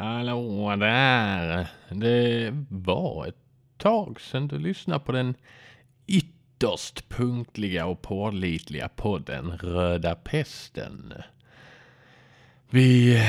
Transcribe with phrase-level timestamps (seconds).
[0.00, 1.68] Hallå där!
[1.90, 3.36] Det var ett
[3.76, 5.34] tag sedan du lyssnade på den
[6.06, 11.14] ytterst punktliga och pålitliga podden Röda Pesten.
[12.70, 13.22] Vi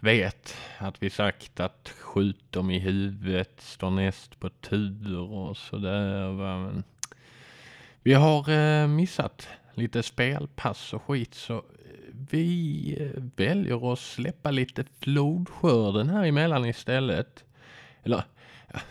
[0.00, 6.32] vet att vi sagt att skjut dem i huvudet står näst på tur och sådär.
[6.32, 6.84] Men
[8.02, 11.64] vi har eh, missat lite spelpass och skit så
[12.30, 17.44] vi eh, väljer att släppa lite flodskörden här emellan istället.
[18.02, 18.24] Eller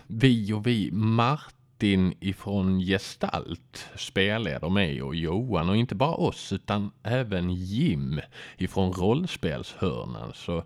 [0.08, 6.92] vi och vi, Martin ifrån Gestalt spelleder mig och Johan och inte bara oss utan
[7.04, 8.22] även Jim
[8.58, 10.32] ifrån rollspelshörnan.
[10.34, 10.64] Så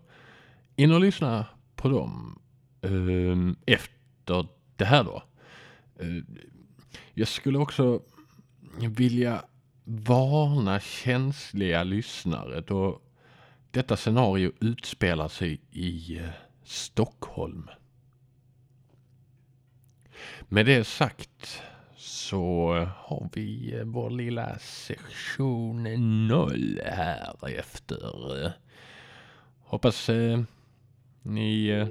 [0.76, 2.40] in och lyssna på dem
[2.82, 5.24] ehm, efter det här då.
[6.00, 6.26] Ehm,
[7.14, 8.02] jag skulle också
[8.88, 9.44] vilja
[9.92, 13.02] varna känsliga lyssnare då
[13.72, 16.30] detta scenario utspelar sig i eh,
[16.64, 17.70] Stockholm.
[20.42, 21.62] Med det sagt
[21.96, 25.84] så har vi eh, vår lilla sektion
[26.28, 28.46] 0 här efter.
[28.46, 28.52] Eh.
[29.64, 30.40] Hoppas eh,
[31.22, 31.88] ni eh,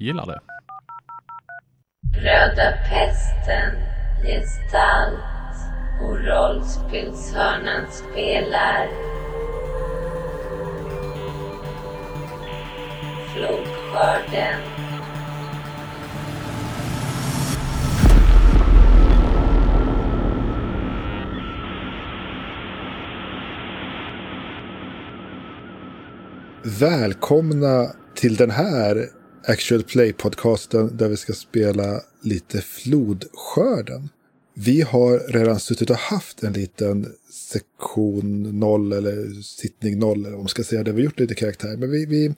[0.00, 0.40] gillar det.
[2.20, 3.72] Röda pesten,
[4.22, 5.43] gestalt
[6.00, 8.88] och rollspelshörnan spelar
[13.34, 14.60] Flodskörden.
[26.80, 29.08] Välkomna till den här
[29.46, 34.08] Actual Play-podcasten där vi ska spela lite Flodskörden.
[34.54, 40.40] Vi har redan suttit och haft en liten sektion noll eller sittning noll eller vad
[40.40, 40.82] man ska säga.
[40.82, 41.76] Där vi gjort lite karaktär.
[41.76, 42.34] Men vi, vi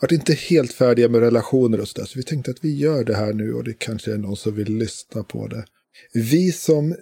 [0.00, 2.06] varit inte helt färdiga med relationer och sådär.
[2.06, 4.54] Så vi tänkte att vi gör det här nu och det kanske är någon som
[4.54, 5.64] vill lyssna på det.
[6.12, 6.94] Vi som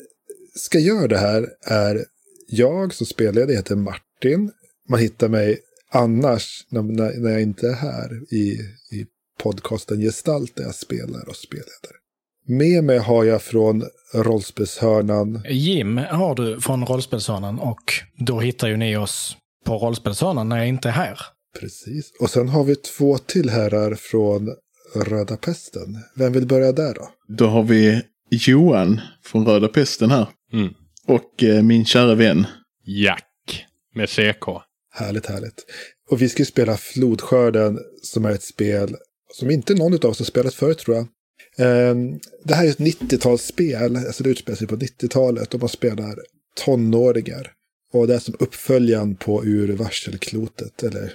[0.55, 2.05] ska göra det här är
[2.49, 4.51] jag som spelar, det heter Martin.
[4.89, 5.59] Man hittar mig
[5.91, 6.83] annars när,
[7.21, 8.61] när jag inte är här i,
[8.93, 9.07] i
[9.39, 11.97] podcasten Gestalt där jag spelar och spelleder.
[12.49, 15.43] Med mig har jag från rollspelshörnan.
[15.49, 20.69] Jim har du från rollspelshörnan och då hittar ju ni oss på rollspelshörnan när jag
[20.69, 21.19] inte är här.
[21.61, 22.13] Precis.
[22.21, 24.55] Och sen har vi två till herrar från
[24.95, 25.99] Röda Pesten.
[26.15, 27.09] Vem vill börja där då?
[27.29, 30.27] Då har vi Johan från Röda Pesten här.
[30.53, 30.75] Mm.
[31.07, 32.47] Och eh, min kära vän.
[32.85, 34.45] Jack med CK.
[34.95, 35.65] Härligt, härligt.
[36.11, 38.97] Och vi ska ju spela Flodskörden som är ett spel
[39.33, 41.07] som inte någon av oss har spelat förut tror jag.
[41.57, 46.19] Ehm, det här är ett 90-talsspel, alltså det utspelar sig på 90-talet och man spelar
[46.65, 47.53] tonåringar.
[47.93, 51.13] Och det är som uppföljaren på Ur varselklotet, eller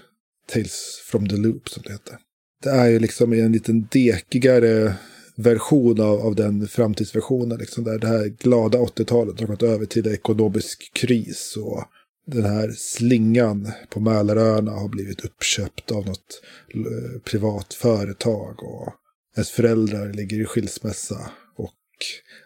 [0.54, 2.18] Tales from the Loop som det heter.
[2.64, 4.96] Det är ju liksom en liten dekigare
[5.36, 7.58] version av, av den framtidsversionen.
[7.58, 11.58] Liksom, där det här glada 80-talet har gått över till ekonomisk kris.
[11.58, 11.84] Och
[12.26, 16.42] den här slingan på Mälaröarna har blivit uppköpt av något
[16.74, 18.64] eh, privat företag.
[18.64, 18.94] Och
[19.36, 21.74] ens föräldrar ligger i skilsmässa och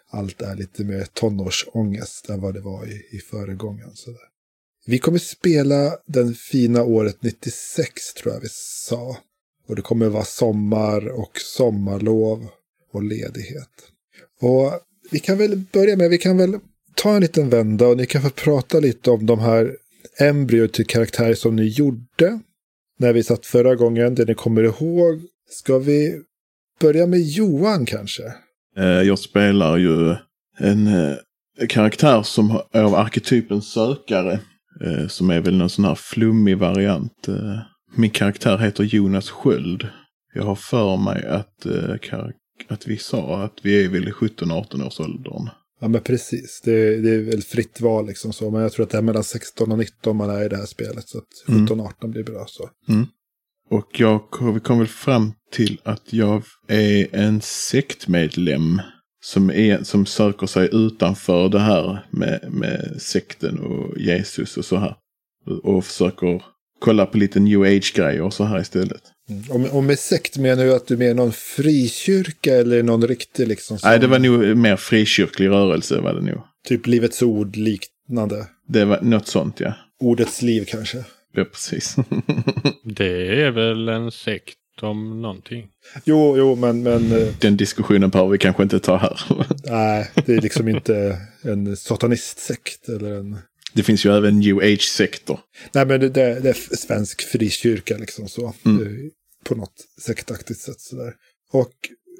[0.09, 3.91] allt är lite mer tonårsångest än vad det var i, i föregången.
[3.93, 4.27] Sådär.
[4.85, 9.17] Vi kommer spela den fina året 96 tror jag vi sa.
[9.67, 12.47] Och det kommer vara sommar och sommarlov
[12.91, 13.69] och ledighet.
[14.39, 14.71] Och
[15.11, 16.59] vi kan väl börja med, vi kan väl
[16.95, 19.77] ta en liten vända och ni kan få prata lite om de här
[20.19, 22.39] embryot till karaktärer som ni gjorde
[22.99, 25.21] när vi satt förra gången, det ni kommer ihåg.
[25.49, 26.21] Ska vi
[26.79, 28.23] börja med Johan kanske?
[28.77, 30.15] Eh, jag spelar ju
[30.57, 31.15] en eh,
[31.69, 34.39] karaktär som är av arketypen sökare.
[34.85, 37.27] Eh, som är väl någon sån här flummig variant.
[37.95, 39.87] Min karaktär heter Jonas Sköld.
[40.33, 41.65] Jag har för mig att,
[42.67, 45.49] att vi sa att vi är väl i 17-18 års åldern.
[45.79, 48.51] Ja men precis, det, det, är väl fritt val liksom så.
[48.51, 50.65] Men jag tror att det är mellan 16 och 19 man är i det här
[50.65, 51.09] spelet.
[51.09, 52.11] Så att 17-18 mm.
[52.11, 52.69] blir bra så.
[52.89, 53.07] Mm.
[53.69, 54.21] Och jag,
[54.53, 58.81] vi kom väl fram till att jag är en sektmedlem
[59.23, 64.77] som, är, som söker sig utanför det här med, med sekten och Jesus och så
[64.77, 64.95] här.
[65.63, 66.43] Och försöker
[66.79, 69.01] kolla på lite new age-grejer och så här istället.
[69.29, 69.65] Mm.
[69.71, 73.79] Och, med sekt menar du att du är i någon frikyrka eller någon riktig liksom?
[73.79, 73.89] Som...
[73.89, 76.41] Nej, det var nog mer frikyrklig rörelse var det nog.
[76.67, 78.47] Typ Livets Ord liknande?
[78.67, 79.73] Det var något sånt, ja.
[79.99, 81.03] Ordets liv kanske?
[81.33, 81.95] Ja, precis.
[82.83, 85.67] det är väl en sekt om någonting.
[86.05, 86.83] Jo, jo, men...
[86.83, 89.21] men eh, Den diskussionen behöver vi kanske inte ta här.
[89.63, 93.37] nej, det är liksom inte en satanistsekt eller en...
[93.73, 95.39] Det finns ju även new age-sektor.
[95.73, 98.53] Nej, men det, det, är svensk frikyrka liksom så.
[98.65, 99.09] Mm.
[99.45, 100.79] på något sektaktigt sätt.
[100.79, 101.13] Sådär.
[101.51, 101.73] Och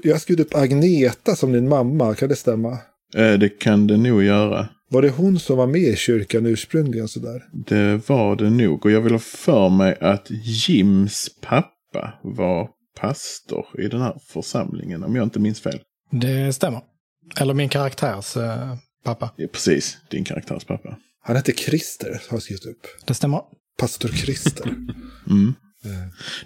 [0.03, 2.71] jag skrivit upp Agneta som din mamma, kan det stämma?
[3.15, 4.67] Eh, det kan det nog göra.
[4.89, 7.07] Var det hon som var med i kyrkan ursprungligen?
[7.07, 7.43] Sådär?
[7.51, 8.85] Det var det nog.
[8.85, 12.69] Och jag vill ha för mig att Jims pappa var
[12.99, 15.79] pastor i den här församlingen, om jag inte minns fel.
[16.11, 16.81] Det stämmer.
[17.39, 19.33] Eller min karaktärs eh, pappa.
[19.35, 20.97] Ja, precis, din karaktärs pappa.
[21.23, 22.87] Han hette Christer, har jag skrivit upp.
[23.05, 23.41] Det stämmer.
[23.79, 24.75] Pastor Christer.
[25.29, 25.53] Mm.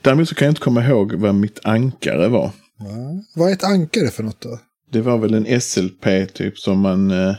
[0.01, 2.51] Däremot så kan jag inte komma ihåg vad mitt ankare var.
[2.79, 3.23] Ja.
[3.35, 4.59] Vad är ett ankare för något då?
[4.91, 7.35] Det var väl en SLP typ som man eh,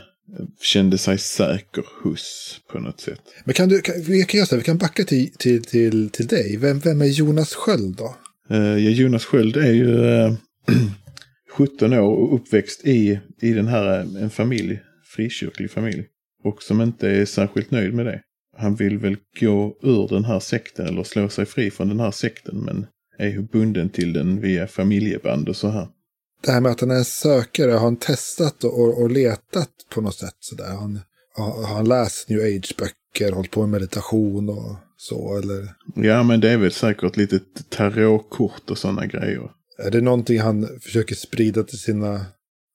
[0.61, 3.21] kände sig säker hos på något sätt.
[3.45, 6.09] Men kan du, kan, vi kan göra så här, vi kan backa till, till, till,
[6.09, 6.57] till dig.
[6.57, 8.15] Vem, vem är Jonas Sköld då?
[8.49, 10.33] Eh, ja, Jonas Sköld är ju eh,
[11.51, 14.79] 17 år och uppväxt i, i den här, eh, en familj,
[15.15, 16.05] frikyrklig familj.
[16.43, 18.21] Och som inte är särskilt nöjd med det.
[18.57, 22.11] Han vill väl gå ur den här sekten eller slå sig fri från den här
[22.11, 22.85] sekten men
[23.17, 25.87] är ju bunden till den via familjeband och så här.
[26.45, 30.01] Det här med att han är en sökare, har han testat och, och, letat på
[30.01, 30.35] något sätt?
[30.39, 30.69] Sådär?
[30.79, 30.99] Han,
[31.35, 35.37] har, han läst new age-böcker, hållit på med meditation och så?
[35.37, 39.49] Eller Ja men det är väl säkert lite tarotkort och sådana grejer.
[39.77, 42.25] är det någonting han försöker sprida till sina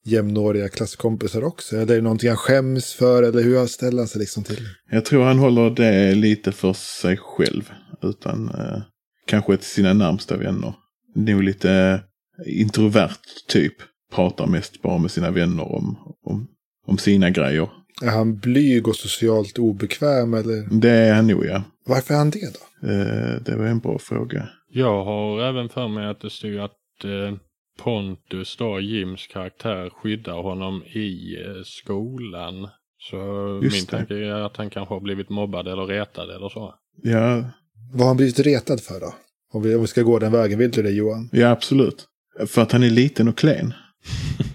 [0.04, 1.76] jämnåriga klasskompisar också?
[1.76, 3.22] Eller är det någonting han skäms för?
[3.22, 4.68] Eller hur ställer han sig liksom till?
[4.90, 7.70] Jag tror han håller det lite för sig själv.
[8.02, 8.82] Utan eh,
[9.26, 10.74] kanske till sina närmsta vänner.
[11.14, 12.00] Nog lite
[12.46, 13.16] introvert
[13.48, 13.74] typ.
[14.12, 16.48] Pratar mest bara med sina vänner om, om,
[16.86, 17.68] om sina grejer.
[18.02, 20.34] Är han blyg och socialt obekväm?
[20.34, 21.62] Eller Det är han nog ja.
[21.86, 22.88] varför är han det då?
[22.88, 24.48] Eh, det var en bra fråga.
[24.70, 27.36] Jag har även för mig att det stod att eh,
[27.82, 32.68] Pontus då, Jims karaktär, skyddar honom i eh, skolan.
[33.00, 33.16] Så
[33.62, 33.90] Just min det.
[33.90, 36.74] tanke är att han kanske har blivit mobbad eller retad eller så.
[37.02, 37.44] Ja,
[37.92, 39.14] Vad har han blivit retad för då?
[39.52, 41.28] Om vi, om vi ska gå den vägen, vill du det Johan?
[41.32, 42.06] ja absolut.
[42.46, 43.74] För att han är liten och klen.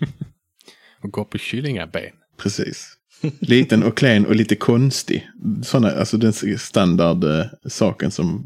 [1.04, 2.12] Och går på kyllingaben.
[2.38, 2.98] Precis.
[3.40, 5.30] Liten och klen och lite konstig.
[5.64, 8.44] Såna, alltså den standard eh, saken som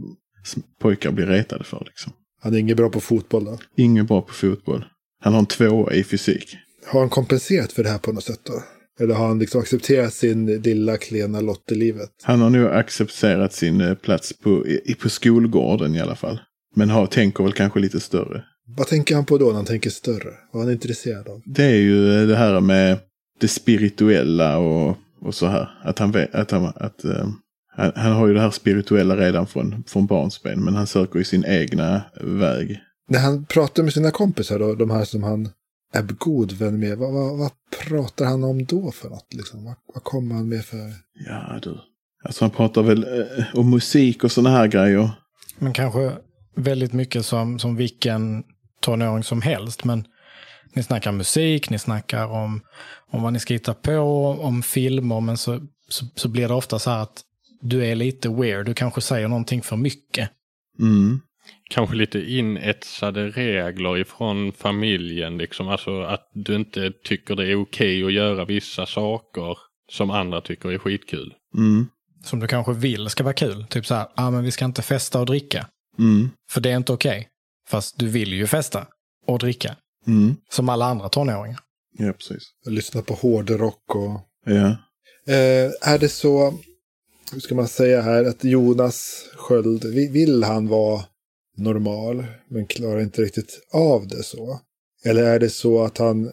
[0.82, 2.14] pojkar blir retade för liksom.
[2.42, 3.58] Han är inget bra på fotboll då?
[3.78, 4.86] Ingen bra på fotboll.
[5.20, 6.58] Han har en tvåa i fysik.
[6.86, 8.64] Har han kompenserat för det här på något sätt då?
[9.00, 12.10] Eller har han liksom accepterat sin lilla klena lott i livet?
[12.24, 16.40] Han har nog accepterat sin eh, plats på, i, på skolgården i alla fall.
[16.76, 18.44] Men har, tänker väl kanske lite större.
[18.76, 20.34] Vad tänker han på då när han tänker större?
[20.52, 21.42] Vad är han intresserad av?
[21.46, 23.00] Det är ju det här med
[23.40, 25.70] det spirituella och, och så här.
[25.84, 27.28] Att han vet, att han, att, eh,
[27.76, 30.64] han, han har ju det här spirituella redan från, från barnsben.
[30.64, 32.80] Men han söker ju sin egna väg.
[33.10, 35.50] När han pratar med sina kompisar då, de här som han
[35.94, 37.52] är god vän med, vad, vad, vad
[37.88, 39.34] pratar han om då för något?
[39.34, 39.66] Liksom?
[39.66, 40.94] Vad, vad kommer han med för...
[41.28, 41.78] Ja du.
[42.24, 45.10] Alltså han pratar väl eh, om musik och sådana här grejer.
[45.60, 46.12] Men kanske
[46.56, 48.44] väldigt mycket som, som vilken
[48.82, 49.84] tonåring som helst.
[49.84, 50.08] Men
[50.74, 52.62] ni snackar musik, ni snackar om,
[53.12, 54.00] om vad ni ska hitta på,
[54.42, 55.22] om filmer.
[55.22, 55.60] Men så,
[55.90, 57.24] så, så blir det ofta så här att
[57.62, 58.66] du är lite weird.
[58.66, 60.30] Du kanske säger någonting för mycket.
[60.80, 61.22] Mm.
[61.70, 65.68] Kanske lite inetsade regler ifrån familjen liksom.
[65.68, 69.58] Alltså att du inte tycker det är okej att göra vissa saker
[69.92, 71.34] som andra tycker är skitkul.
[71.56, 71.88] Mm.
[72.24, 73.66] Som du kanske vill ska vara kul.
[73.70, 75.68] Typ så här, ah, men vi ska inte festa och dricka.
[76.00, 76.30] Mm.
[76.50, 77.28] För det är inte okej.
[77.70, 78.88] Fast du vill ju festa
[79.28, 79.76] och dricka.
[80.08, 80.36] Mm.
[80.52, 81.60] Som alla andra tonåringar.
[81.98, 82.44] Ja, precis.
[82.66, 84.20] Lyssna på hårdrock och...
[84.46, 84.68] Ja.
[85.34, 86.54] Eh, är det så,
[87.32, 91.04] hur ska man säga här, att Jonas Sköld, vi- vill han vara
[91.58, 94.60] normal men klarar inte riktigt av det så?
[95.06, 96.32] Eller är det så att han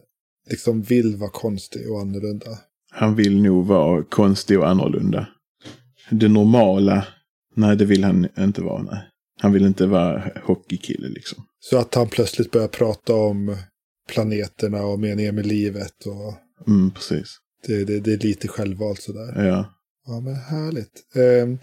[0.51, 2.59] liksom vill vara konstig och annorlunda?
[2.91, 5.27] Han vill nog vara konstig och annorlunda.
[6.11, 7.07] Det normala,
[7.55, 8.83] nej det vill han inte vara.
[8.83, 9.03] Nej.
[9.45, 11.45] Han vill inte vara hockeykille liksom.
[11.61, 13.57] Så att han plötsligt börjar prata om
[14.09, 16.35] planeterna och meningen med livet och
[16.67, 17.37] Mm, precis.
[17.67, 19.45] det, det, det är lite självvalt sådär.
[19.47, 19.75] Ja.
[20.07, 20.93] Ja, men härligt.
[21.15, 21.59] Ehm,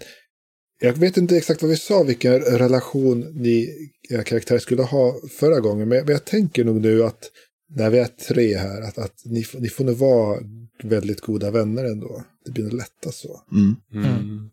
[0.80, 3.68] jag vet inte exakt vad vi sa, vilken relation ni,
[4.10, 5.88] era karaktärer skulle ha förra gången.
[5.88, 7.30] Men jag, men jag tänker nog nu att
[7.74, 10.40] när vi är tre här, att, att ni, får- ni får nog vara
[10.82, 12.22] väldigt goda vänner ändå.
[12.44, 13.40] Det blir nog lättast så.
[13.52, 13.76] Mm.
[13.94, 14.50] Mm.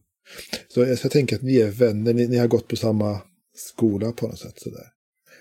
[0.68, 3.22] Så jag, så jag tänker att ni är vänner, ni, ni har gått på samma
[3.56, 4.54] skola på något sätt.
[4.58, 4.84] Sådär.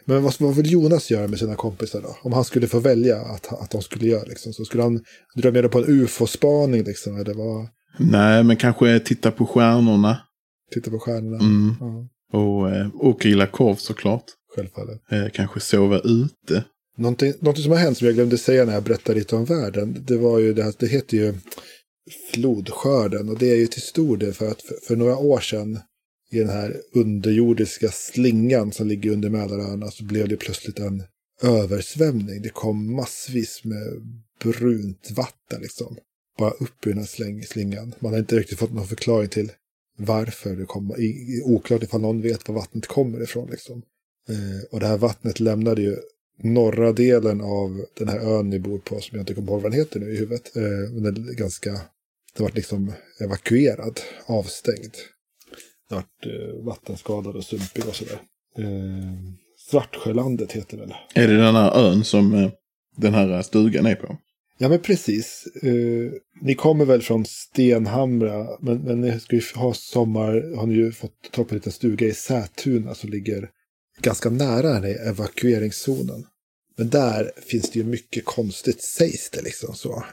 [0.05, 2.17] Men vad, vad vill Jonas göra med sina kompisar då?
[2.23, 4.53] Om han skulle få välja att, att de skulle göra liksom.
[4.53, 5.01] Så skulle han
[5.37, 7.17] dra med dem på en ufo-spaning liksom?
[7.17, 7.69] Eller vad?
[7.99, 10.21] Nej, men kanske titta på stjärnorna.
[10.75, 11.39] Titta på stjärnorna?
[11.45, 11.75] Mm.
[11.81, 14.25] Ja, Och, eh, och grilla korv såklart.
[14.57, 15.01] självfallet.
[15.11, 16.65] Eh, kanske sova ute.
[16.97, 20.05] Någonting, någonting som har hänt som jag glömde säga när jag berättade lite om världen.
[20.07, 21.35] Det var ju det här, det heter ju
[22.33, 23.29] flodskörden.
[23.29, 25.79] Och det är ju till stor del för att för, för några år sedan
[26.31, 31.03] i den här underjordiska slingan som ligger under Mälaröarna så blev det plötsligt en
[31.43, 32.43] översvämning.
[32.43, 33.87] Det kom massvis med
[34.43, 35.97] brunt vatten liksom.
[36.39, 37.95] Bara upp ur den här släng, slingan.
[37.99, 39.53] Man har inte riktigt fått någon förklaring till
[39.99, 41.01] varför det kommer.
[41.01, 43.83] I- Oklart ifall någon vet var vattnet kommer ifrån liksom.
[44.29, 45.97] Eh, och det här vattnet lämnade ju
[46.43, 49.73] norra delen av den här ön ni bor på, som jag inte kommer ihåg vad
[49.73, 50.57] den heter nu i huvudet.
[50.57, 50.63] Eh,
[50.93, 51.81] men den är ganska,
[52.39, 54.95] den var liksom evakuerad, avstängd.
[55.89, 58.19] Det vart eh, vattenskadad och sumpig och sådär.
[58.59, 59.15] Eh,
[59.71, 60.95] Svartsjölandet heter det väl?
[61.15, 62.51] Är det den här ön som eh,
[62.97, 64.17] den här stugan är på?
[64.59, 65.49] Ja, men precis.
[65.63, 70.75] Eh, ni kommer väl från Stenhamra, men, men ni ska ju ha sommar, har ni
[70.75, 73.51] ju fått ta på en liten stuga i Sätuna som ligger
[74.01, 76.25] ganska nära den här evakueringszonen.
[76.77, 80.05] Men där finns det ju mycket konstigt, sägs det liksom så.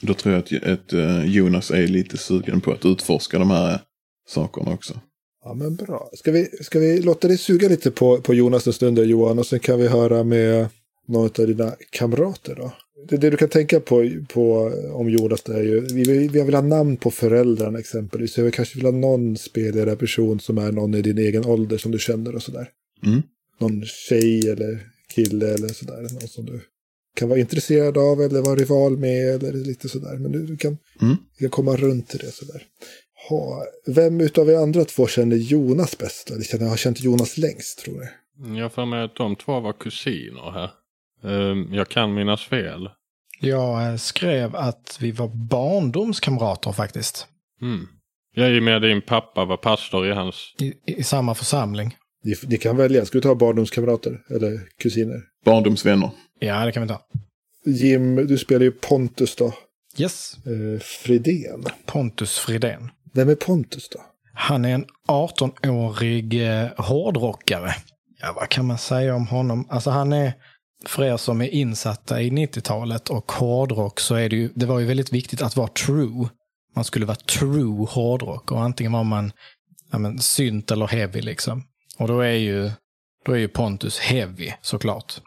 [0.00, 3.80] Då tror jag att, att eh, Jonas är lite sugen på att utforska de här
[4.28, 5.00] sakerna också.
[5.44, 6.10] Ja, men bra.
[6.12, 9.38] Ska vi, ska vi låta dig suga lite på, på Jonas en stund där, Johan,
[9.38, 10.68] och sen kan vi höra med
[11.08, 12.72] någon av dina kamrater då?
[13.08, 16.42] Det, det du kan tänka på, på om Jonas det är ju, vi, vi, vi
[16.42, 18.38] vill ha namn på föräldrarna exempelvis.
[18.38, 21.92] Vi kanske vill ha någon spelare person som är någon i din egen ålder som
[21.92, 22.68] du känner och sådär.
[23.06, 23.22] Mm.
[23.58, 26.00] Någon tjej eller kille eller sådär.
[26.00, 26.60] Någon som du
[27.16, 30.16] kan vara intresserad av eller vara rival med eller lite sådär.
[30.18, 31.16] Men du, kan, Mm.
[31.38, 32.62] kan komma runt till det sådär.
[33.28, 36.30] Ha, vem utav er andra två känner Jonas bäst?
[36.30, 38.08] Eller känner, har känt Jonas längst tror?
[38.56, 40.70] Jag har för mig att de två var kusiner här.
[41.30, 42.88] Ehm, Jag kan minnas fel.
[43.40, 47.26] Jag eh, skrev att vi var barndomskamrater faktiskt.
[47.62, 47.86] Mm.
[48.34, 50.54] Jag är ju med din pappa var pastor i hans...
[50.58, 51.96] I, i samma församling.
[52.24, 55.20] Ni, ni kan välja, ska du ta barndomskamrater eller kusiner?
[55.44, 56.10] Barndomsvänner.
[56.38, 57.00] Ja, det kan vi ta.
[57.64, 59.54] Jim, du spelar ju Pontus då.
[59.98, 61.64] Yes, Eh, Fridén.
[61.86, 62.90] Pontus Fridén.
[63.14, 64.00] Vem är Pontus då?
[64.34, 67.74] Han är en 18-årig eh, hårdrockare.
[68.20, 69.66] Ja, vad kan man säga om honom?
[69.70, 70.32] Alltså han är,
[70.86, 74.78] för er som är insatta i 90-talet och hårdrock så är det ju, det var
[74.78, 76.28] ju väldigt viktigt att vara true.
[76.74, 79.32] Man skulle vara true hårdrock och antingen var man
[79.92, 81.62] ja, men, synt eller heavy liksom.
[82.00, 82.70] Och då är ju,
[83.24, 85.20] då är ju Pontus heavy såklart.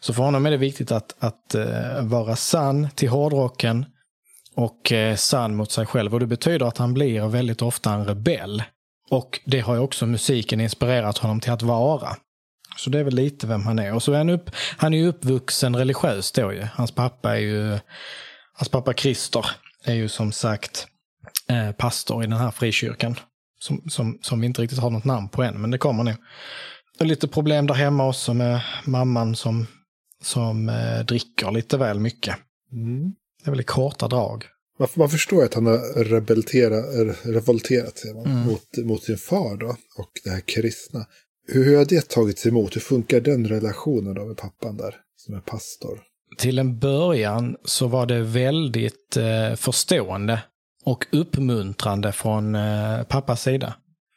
[0.00, 3.86] Så för honom är det viktigt att, att uh, vara sann till hårdrocken
[4.54, 6.14] och uh, sann mot sig själv.
[6.14, 8.62] Och det betyder att han blir väldigt ofta en rebell.
[9.10, 12.16] Och det har ju också musiken inspirerat honom till att vara.
[12.76, 13.94] Så det är väl lite vem han är.
[13.94, 16.66] Och så är han, upp, han är ju uppvuxen religiöst då ju.
[16.74, 17.78] Hans pappa är ju,
[18.52, 19.46] hans pappa Christer
[19.84, 20.86] är ju som sagt
[21.48, 23.16] eh, pastor i den här frikyrkan.
[23.58, 26.14] Som, som, som vi inte riktigt har något namn på än, men det kommer nu.
[27.00, 29.66] Lite problem där hemma också med mamman som,
[30.22, 32.36] som eh, dricker lite väl mycket.
[33.44, 34.44] Det är väl i korta drag.
[34.78, 38.38] Man, man förstår att han har er- revolterat Mm.
[38.40, 39.66] mot, mot sin far då,
[39.98, 41.06] och det här kristna.
[41.48, 42.76] Hur, hur har det tagits emot?
[42.76, 46.00] Hur funkar den relationen då med pappan där, som är pastor?
[46.38, 50.42] Till en början så var det väldigt eh, förstående
[50.88, 53.74] och uppmuntrande från eh, pappas sida.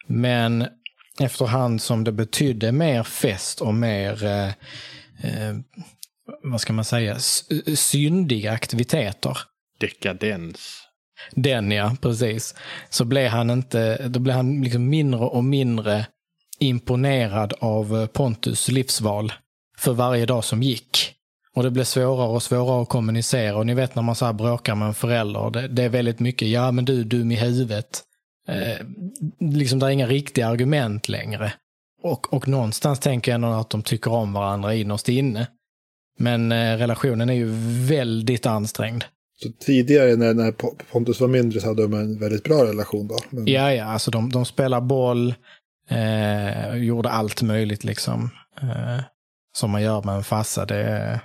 [0.08, 0.68] Men
[1.20, 4.48] efterhand som det betydde mer fest och mer, eh,
[5.24, 5.56] eh,
[6.44, 7.20] vad ska man säga,
[7.75, 9.38] syndiga aktiviteter.
[9.80, 10.82] Dekadens.
[11.32, 12.56] Den ja, precis.
[12.90, 16.06] Så blev han inte, då blev han liksom mindre och mindre
[16.60, 19.34] imponerad av eh, Pontus livsval
[19.78, 21.16] för varje dag som gick.
[21.55, 23.55] Och det blev svårare och svårare att kommunicera.
[23.55, 26.20] Och ni vet när man så här bråkar med en förälder, det, det är väldigt
[26.20, 28.03] mycket, ja men du är dum i huvudet.
[28.48, 28.86] Eh,
[29.39, 31.53] liksom det är inga riktiga argument längre.
[32.03, 35.48] Och, och någonstans tänker jag ändå att de tycker om varandra innerst inne.
[36.20, 37.50] Men eh, relationen är ju
[37.88, 39.03] väldigt ansträngd.
[39.43, 43.08] Så tidigare när, när Po- Pontus var mindre så hade de en väldigt bra relation
[43.08, 43.17] då.
[43.29, 45.34] Men, Ja, ja, alltså de, de spelar boll,
[45.89, 48.29] eh, gjorde allt möjligt liksom.
[48.62, 49.00] Eh,
[49.55, 50.65] som man gör med en farsa.
[50.65, 51.20] Det,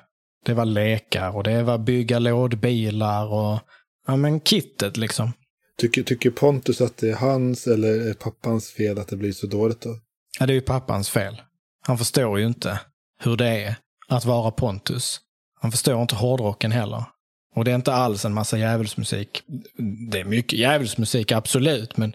[0.47, 3.61] det var lekar och det var bygga lådbilar och
[4.07, 5.33] ja, men kittet liksom.
[5.79, 9.47] Tycker, tycker Pontus att det är hans eller är pappans fel att det blir så
[9.47, 9.99] dåligt då?
[10.41, 11.43] Ja, det är ju pappans fel.
[11.87, 12.81] Han förstår ju inte
[13.23, 13.76] hur det är
[14.09, 15.21] att vara Pontus.
[15.61, 17.05] Han förstår inte hårdrocken heller.
[17.55, 19.43] Och det är inte alls en massa djävulsmusik.
[20.11, 22.12] Det är mycket djävulsmusik, absolut, men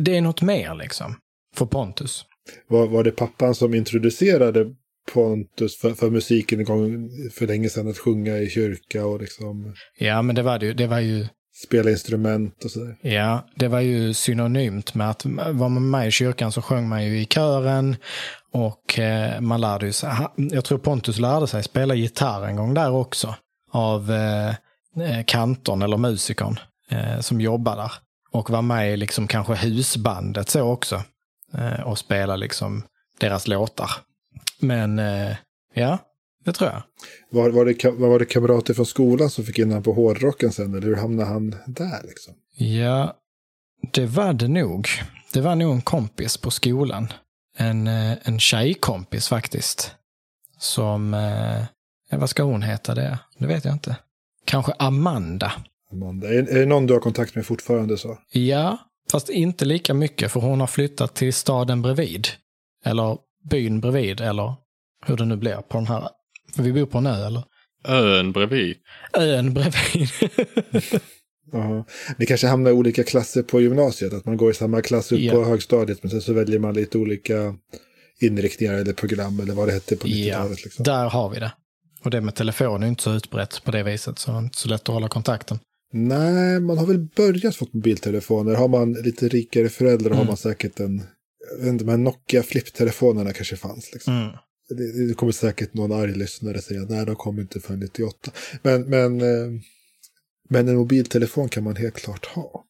[0.00, 1.16] det är något mer liksom.
[1.54, 2.24] För Pontus.
[2.68, 4.74] Var, var det pappan som introducerade
[5.12, 9.74] Pontus för, för musiken en gång för länge sedan att sjunga i kyrka och liksom
[9.98, 10.74] Ja, men det var det ju.
[10.74, 11.26] Det var ju,
[11.64, 12.96] spela instrument och sådär?
[13.02, 17.04] ja, det var ju synonymt med att var man med i kyrkan så sjöng man
[17.04, 17.96] ju i kören
[18.52, 20.10] och eh, man lärde ju sig.
[20.36, 23.34] Jag tror Pontus lärde sig spela gitarr en gång där också
[23.72, 24.48] av eh,
[25.08, 26.58] eh, kantorn eller musikern
[26.90, 27.92] eh, som jobbar där
[28.30, 31.02] och var med i liksom kanske husbandet så också.
[31.58, 32.82] eh, och spela liksom
[33.20, 33.90] deras låtar.
[34.66, 35.36] Men eh,
[35.74, 35.98] ja,
[36.44, 36.82] det tror jag.
[37.30, 40.74] Var, var, det, var det kamrater från skolan som fick in honom på hårdrocken sen?
[40.74, 42.34] Eller hur hamnade han där liksom?
[42.56, 43.16] Ja,
[43.92, 44.88] det var det nog.
[45.32, 47.12] Det var nog en kompis på skolan.
[47.56, 49.94] En, eh, en tjejkompis faktiskt.
[50.58, 53.18] Som, eh, vad ska hon heta det?
[53.38, 53.96] Det vet jag inte.
[54.44, 55.52] Kanske Amanda.
[55.92, 56.28] Amanda.
[56.28, 58.18] Är, är det någon du har kontakt med fortfarande så?
[58.32, 58.78] Ja,
[59.10, 62.28] fast inte lika mycket för hon har flyttat till staden bredvid.
[62.84, 63.18] Eller
[63.50, 64.54] byn bredvid, eller
[65.06, 66.08] hur det nu blir på den här.
[66.56, 67.42] För vi bor på en ö, eller?
[67.88, 68.76] Ön bredvid.
[69.18, 70.08] Ön bredvid.
[71.52, 71.86] Ja.
[72.18, 75.18] Ni kanske hamnar i olika klasser på gymnasiet, att man går i samma klass upp
[75.20, 75.32] Ja.
[75.32, 77.54] på högstadiet, men sen så väljer man lite olika
[78.20, 80.64] inriktningar eller program eller vad det hette på ja, 90-talet.
[80.64, 80.82] Liksom.
[80.84, 81.52] där har vi det.
[82.04, 84.58] Och det med telefon är inte så utbrett på det viset, så det är inte
[84.58, 85.58] så lätt att hålla kontakten.
[85.92, 88.54] Nej, man har väl börjat få mobiltelefoner.
[88.54, 90.26] Har man lite rikare föräldrar har Mm.
[90.26, 91.02] man säkert en,
[91.50, 93.92] jag vet inte, men Nokia flipptelefonerna kanske fanns.
[93.92, 94.14] Liksom.
[94.14, 94.32] Mm.
[94.68, 98.30] Det, det kommer säkert någon arg lyssnare säga, nej de kom inte förrän 98.
[98.62, 99.60] Men, men, eh,
[100.48, 102.64] men en mobiltelefon kan man helt klart ha.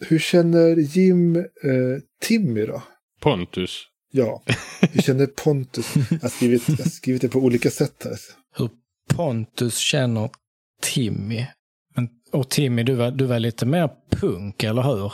[0.00, 1.44] Hur känner Jim eh,
[2.20, 2.82] Timmy då?
[3.20, 3.84] Pontus.
[4.10, 4.42] Ja,
[4.92, 5.94] hur känner Pontus?
[6.10, 8.18] Jag har skrivit, jag har skrivit det på olika sätt här.
[8.56, 8.70] Hur
[9.08, 10.30] Pontus känner
[10.82, 11.46] Timmy.
[11.96, 15.12] Men, och Timmy, du var, du var lite mer punk, eller hur?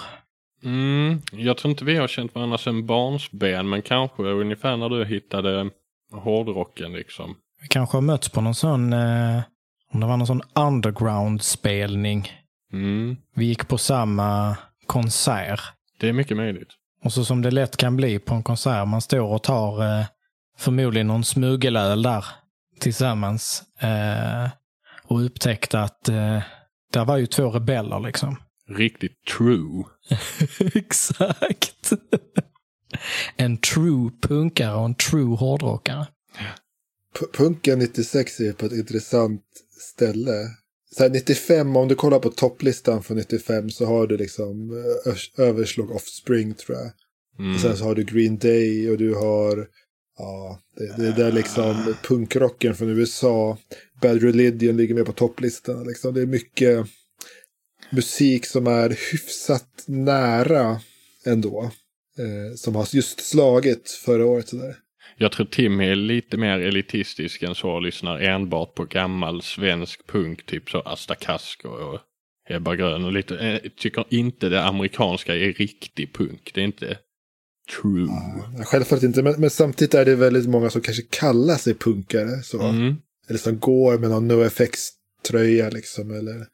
[0.64, 5.04] Mm, jag tror inte vi har känt varandra sedan barnsben, men kanske ungefär när du
[5.04, 5.70] hittade
[6.12, 7.36] hårdrocken liksom.
[7.62, 9.40] Vi kanske har mötts på någon sån, eh,
[9.92, 12.28] om det var någon sån underground-spelning.
[12.72, 14.56] Mm, Vi gick på samma
[14.86, 15.60] konsert.
[16.00, 16.68] det är mycket möjligt.
[17.04, 20.06] Och så som det lätt kan bli på en konsert, man står och tar eh,
[20.58, 22.24] förmodligen någon smuggelöl där
[22.80, 23.62] tillsammans.
[23.80, 24.50] Eh,
[25.06, 26.42] och upptäckte att eh,
[26.92, 28.36] där var ju två rebeller liksom.
[28.68, 29.84] Riktigt true.
[30.74, 31.92] Exakt.
[33.36, 36.06] en true punkare och en true hårdrockare.
[37.32, 39.42] Punken 96 är på ett intressant
[39.92, 40.48] ställe.
[40.96, 44.70] Så här 95, om du kollar på topplistan för 95 så har du liksom
[45.06, 46.90] eh, överslag Offspring tror jag.
[47.38, 47.54] Mm.
[47.54, 49.66] Och sen så har du Green Day och du har,
[50.18, 53.58] ja, det, det är där liksom punkrocken från USA.
[54.02, 55.86] Bad Religion ligger med på topplistan.
[55.86, 56.14] Liksom.
[56.14, 56.86] Det är mycket
[57.94, 60.80] musik som är hyfsat nära
[61.26, 61.70] ändå.
[62.18, 64.48] Eh, som har just slagit förra året.
[64.48, 64.76] Sådär.
[65.16, 70.06] Jag tror Tim är lite mer elitistisk än så och lyssnar enbart på gammal svensk
[70.06, 72.00] punk, typ så Asta Kasko och
[72.48, 76.50] Ebba Grön och lite, eh, tycker inte det amerikanska är riktig punk.
[76.54, 76.98] Det är inte
[77.82, 78.06] true.
[78.58, 82.42] Ja, Självfallet inte, men, men samtidigt är det väldigt många som kanske kallar sig punkare.
[82.42, 82.62] Så.
[82.62, 82.96] Mm.
[83.28, 86.10] Eller som går med någon NoFX-tröja liksom.
[86.10, 86.46] Eller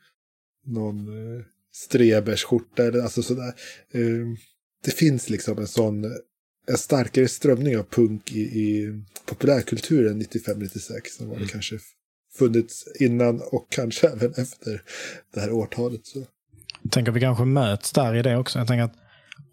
[0.66, 1.42] någon uh,
[1.72, 2.82] Strebers-skjorta.
[2.82, 3.54] Eller alltså sådär.
[3.92, 4.26] Eh,
[4.84, 6.04] det finns liksom en sån,
[6.66, 10.90] en starkare strömning av punk i, i populärkulturen 95-96.
[11.16, 11.78] Som var det kanske
[12.38, 14.82] funnits innan och kanske även efter
[15.34, 16.06] det här årtalet.
[16.06, 16.26] Så.
[16.82, 18.58] Jag tänker vi kanske möts där i det också.
[18.58, 18.96] Jag tänker att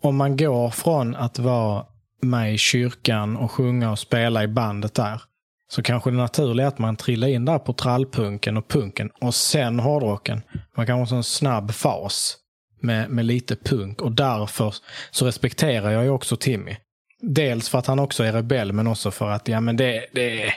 [0.02, 1.86] om man går från att vara
[2.22, 5.22] med i kyrkan och sjunga och spela i bandet där,
[5.70, 9.36] så kanske det naturliga är att man trillar in där på trallpunken och punken och
[9.36, 10.42] sen hårdrocken.
[10.78, 12.38] Man kan ha en sån snabb fas
[12.82, 14.76] med, med lite punk och därför
[15.12, 16.76] så respekterar jag ju också Timmy.
[17.22, 20.54] Dels för att han också är rebell men också för att ja, men det, det,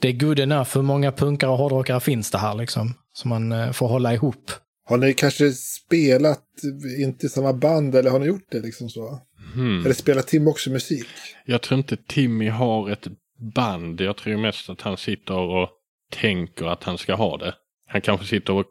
[0.00, 0.70] det är good enough.
[0.74, 2.94] Hur många punkare och hårdrockare finns det här liksom?
[3.12, 4.50] Som man eh, får hålla ihop.
[4.88, 6.44] Har ni kanske spelat,
[6.98, 9.20] inte i samma band, eller har ni gjort det liksom så?
[9.54, 9.84] Hmm.
[9.84, 11.06] Eller spelar Tim också musik?
[11.44, 13.06] Jag tror inte Timmy har ett
[13.54, 14.00] band.
[14.00, 15.68] Jag tror mest att han sitter och
[16.10, 17.54] tänker att han ska ha det.
[17.88, 18.64] Han kanske sitter och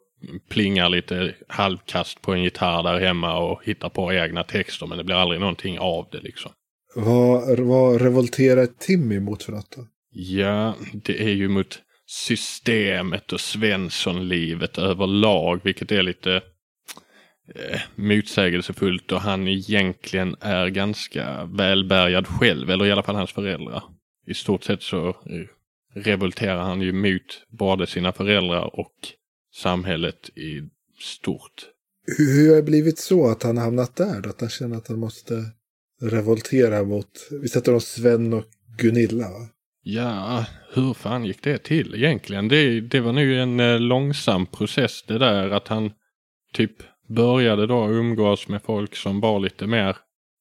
[0.49, 5.03] plingar lite halvkast på en gitarr där hemma och hittar på egna texter men det
[5.03, 6.51] blir aldrig någonting av det liksom.
[6.95, 9.87] Vad, vad revolterar Tim emot för något då?
[10.11, 16.35] Ja, det är ju mot systemet och Svenssonlivet överlag, vilket är lite
[17.55, 23.83] eh, motsägelsefullt och han egentligen är ganska välbärgad själv, eller i alla fall hans föräldrar.
[24.27, 25.15] I stort sett så eh,
[25.93, 28.95] revolterar han ju mot både sina föräldrar och
[29.55, 30.61] samhället i
[30.99, 31.65] stort.
[32.17, 34.21] Hur, har det blivit så att han har hamnat där?
[34.21, 34.29] Då?
[34.29, 35.33] Att han känner att han måste
[36.01, 38.45] revoltera mot, vi sätter oss Sven och
[38.77, 39.49] Gunilla va?
[39.83, 42.47] Ja, hur fan gick det till egentligen?
[42.47, 45.91] Det, det var nu en eh, långsam process det där att han
[46.53, 46.71] typ
[47.07, 49.97] började då umgås med folk som var lite mer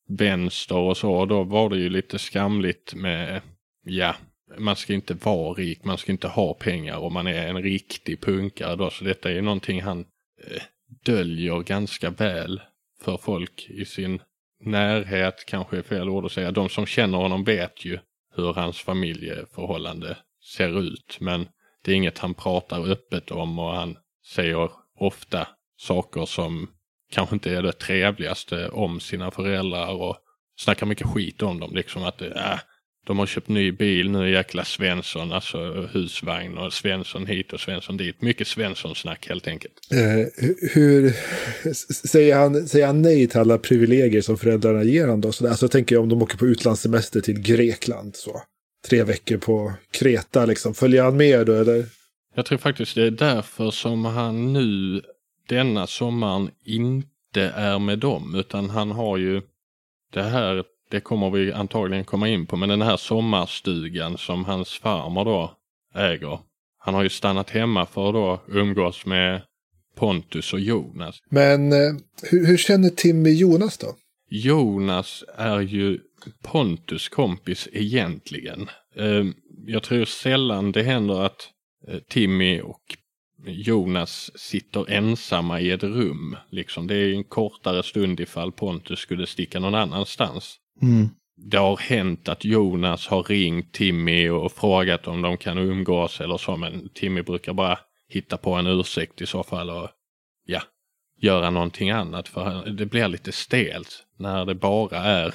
[0.08, 1.12] vänster och så.
[1.12, 3.42] Och då var det ju lite skamligt med,
[3.84, 4.16] ja,
[4.58, 8.20] man ska inte vara rik, man ska inte ha pengar och man är en riktig
[8.20, 8.90] punkare då.
[8.90, 10.00] Så detta är någonting han
[10.46, 10.62] eh,
[11.04, 12.60] döljer ganska väl
[13.00, 14.20] för folk i sin
[14.60, 16.50] närhet kanske är fel ord att säga.
[16.50, 17.98] De som känner honom vet ju
[18.36, 20.16] hur hans familjeförhållande
[20.56, 21.16] ser ut.
[21.20, 21.48] Men
[21.84, 26.70] det är inget han pratar öppet om och han säger ofta saker som
[27.12, 30.16] kanske inte är det trevligaste om sina föräldrar och
[30.56, 31.74] snackar mycket skit om dem.
[31.74, 32.58] Liksom att äh,
[33.06, 37.96] de har köpt ny bil nu jäkla Svensson, alltså husvagn och Svensson hit och Svensson
[37.96, 38.22] dit.
[38.22, 39.72] Mycket Svensson-snack helt enkelt.
[39.90, 41.12] Eh, hur,
[42.08, 45.32] säger, han, säger han nej till alla privilegier som föräldrarna ger honom då?
[45.32, 48.42] Så, alltså tänker jag om de åker på utlandssemester till Grekland så.
[48.88, 50.74] Tre veckor på Kreta liksom.
[50.74, 51.84] Följer han med då eller?
[52.34, 55.02] Jag tror faktiskt det är därför som han nu
[55.48, 59.42] denna sommaren inte är med dem utan han har ju
[60.12, 64.78] det här, det kommer vi antagligen komma in på, men den här sommarstugan som hans
[64.78, 65.56] farmor då
[65.94, 66.38] äger.
[66.78, 69.42] Han har ju stannat hemma för att då umgås med
[69.96, 71.18] Pontus och Jonas.
[71.30, 71.78] Men eh,
[72.22, 73.86] hur, hur känner Timmy Jonas då?
[74.30, 75.98] Jonas är ju
[76.42, 78.68] Pontus kompis egentligen.
[78.96, 79.24] Eh,
[79.66, 81.48] jag tror sällan det händer att
[81.88, 82.82] eh, Timmy och
[83.46, 86.36] Jonas sitter ensamma i ett rum.
[86.50, 86.86] Liksom.
[86.86, 90.60] Det är en kortare stund ifall Pontus skulle sticka någon annanstans.
[90.82, 91.08] Mm.
[91.36, 96.36] Det har hänt att Jonas har ringt Timmy och frågat om de kan umgås eller
[96.36, 99.88] så, men Timmy brukar bara hitta på en ursäkt i så fall och
[100.46, 100.62] ja,
[101.20, 102.28] göra någonting annat.
[102.28, 105.26] För det blir lite stelt när det bara är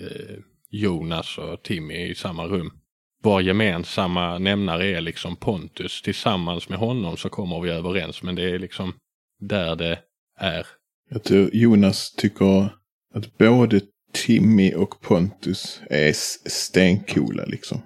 [0.00, 0.38] eh,
[0.70, 2.80] Jonas och Timmy i samma rum
[3.22, 6.02] vår gemensamma nämnare är liksom Pontus.
[6.02, 8.22] Tillsammans med honom så kommer vi överens.
[8.22, 8.94] Men det är liksom
[9.40, 9.98] där det
[10.38, 10.66] är.
[11.10, 12.68] Jag tror Jonas tycker
[13.14, 13.80] att både
[14.12, 16.12] Timmy och Pontus är
[16.48, 17.82] stencoola liksom.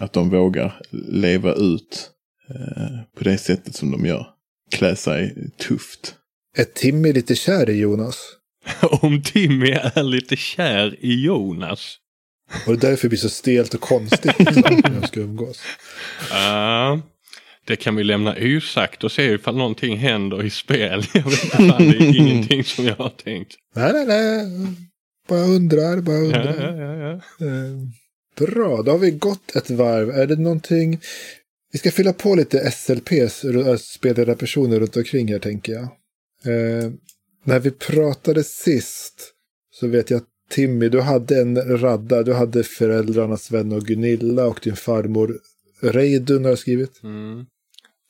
[0.00, 2.10] Att de vågar leva ut
[2.50, 4.26] eh, på det sättet som de gör.
[4.70, 6.14] Klä sig tufft.
[6.56, 8.16] Är Timmy lite kär i Jonas?
[8.80, 11.98] Om Timmy är lite kär i Jonas
[12.66, 15.62] och det därför blir så stelt och konstigt när de ska umgås.
[16.32, 17.04] Uh,
[17.66, 21.04] det kan vi lämna osagt och se ifall någonting händer i spel.
[21.14, 23.54] Jag vet inte, det är ingenting som jag har tänkt.
[23.74, 24.46] Nej, nej, nej.
[25.28, 26.76] Bara undrar, bara undrar.
[26.76, 27.88] Ja, ja, ja, uh,
[28.38, 30.10] bra, då har vi gått ett varv.
[30.10, 31.00] Är det någonting...
[31.72, 33.44] Vi ska fylla på lite SLPs,
[33.80, 35.88] spelade personer runt omkring här tänker jag.
[36.46, 36.92] Uh,
[37.44, 39.32] när vi pratade sist
[39.70, 42.22] så vet jag att Timmy, du hade en radda.
[42.22, 45.38] Du hade föräldrarna Sven och Gunilla och din farmor
[45.80, 47.02] Reidun har jag skrivit.
[47.02, 47.46] Mm.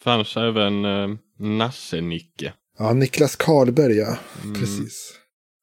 [0.02, 2.52] Fanns även eh, Nasse-Nicke.
[2.78, 4.16] Ja, Niklas Karlberg ja.
[4.42, 4.60] Mm.
[4.60, 5.12] Precis.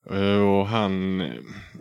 [0.10, 1.22] Eh, och han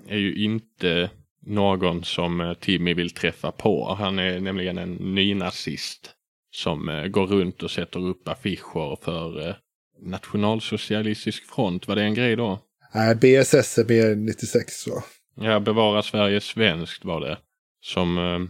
[0.08, 1.10] är ju inte
[1.46, 3.94] någon som eh, Timmy vill träffa på.
[3.94, 6.10] Han är nämligen en nynazist
[6.50, 9.56] som eh, går runt och sätter upp affischer för
[10.02, 11.88] Nationalsocialistisk front.
[11.88, 12.58] Var det en grej då?
[12.94, 15.02] Nej, BSS är mer 96 så.
[15.34, 17.38] Ja, Bevara Sverige svenskt var det.
[17.82, 18.48] Som,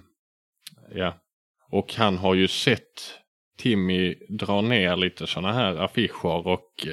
[0.95, 1.15] ja.
[1.71, 3.19] Och han har ju sett
[3.59, 6.87] Timmy dra ner lite sådana här affischer och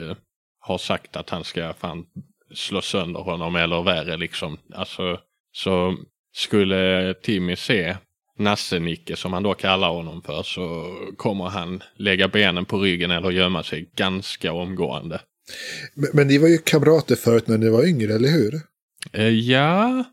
[0.60, 2.06] har sagt att han ska fan
[2.54, 4.58] slå sönder honom eller värre liksom.
[4.74, 5.20] Alltså,
[5.52, 5.96] så
[6.34, 7.98] skulle Timmy se
[8.40, 13.32] Nasse-Nicke som han då kallar honom för så kommer han lägga benen på ryggen eller
[13.32, 15.22] gömma sig ganska omgående.
[15.94, 18.62] Men, men ni var ju kamrater förut när ni var yngre, eller hur?
[19.14, 20.04] Eh, ja,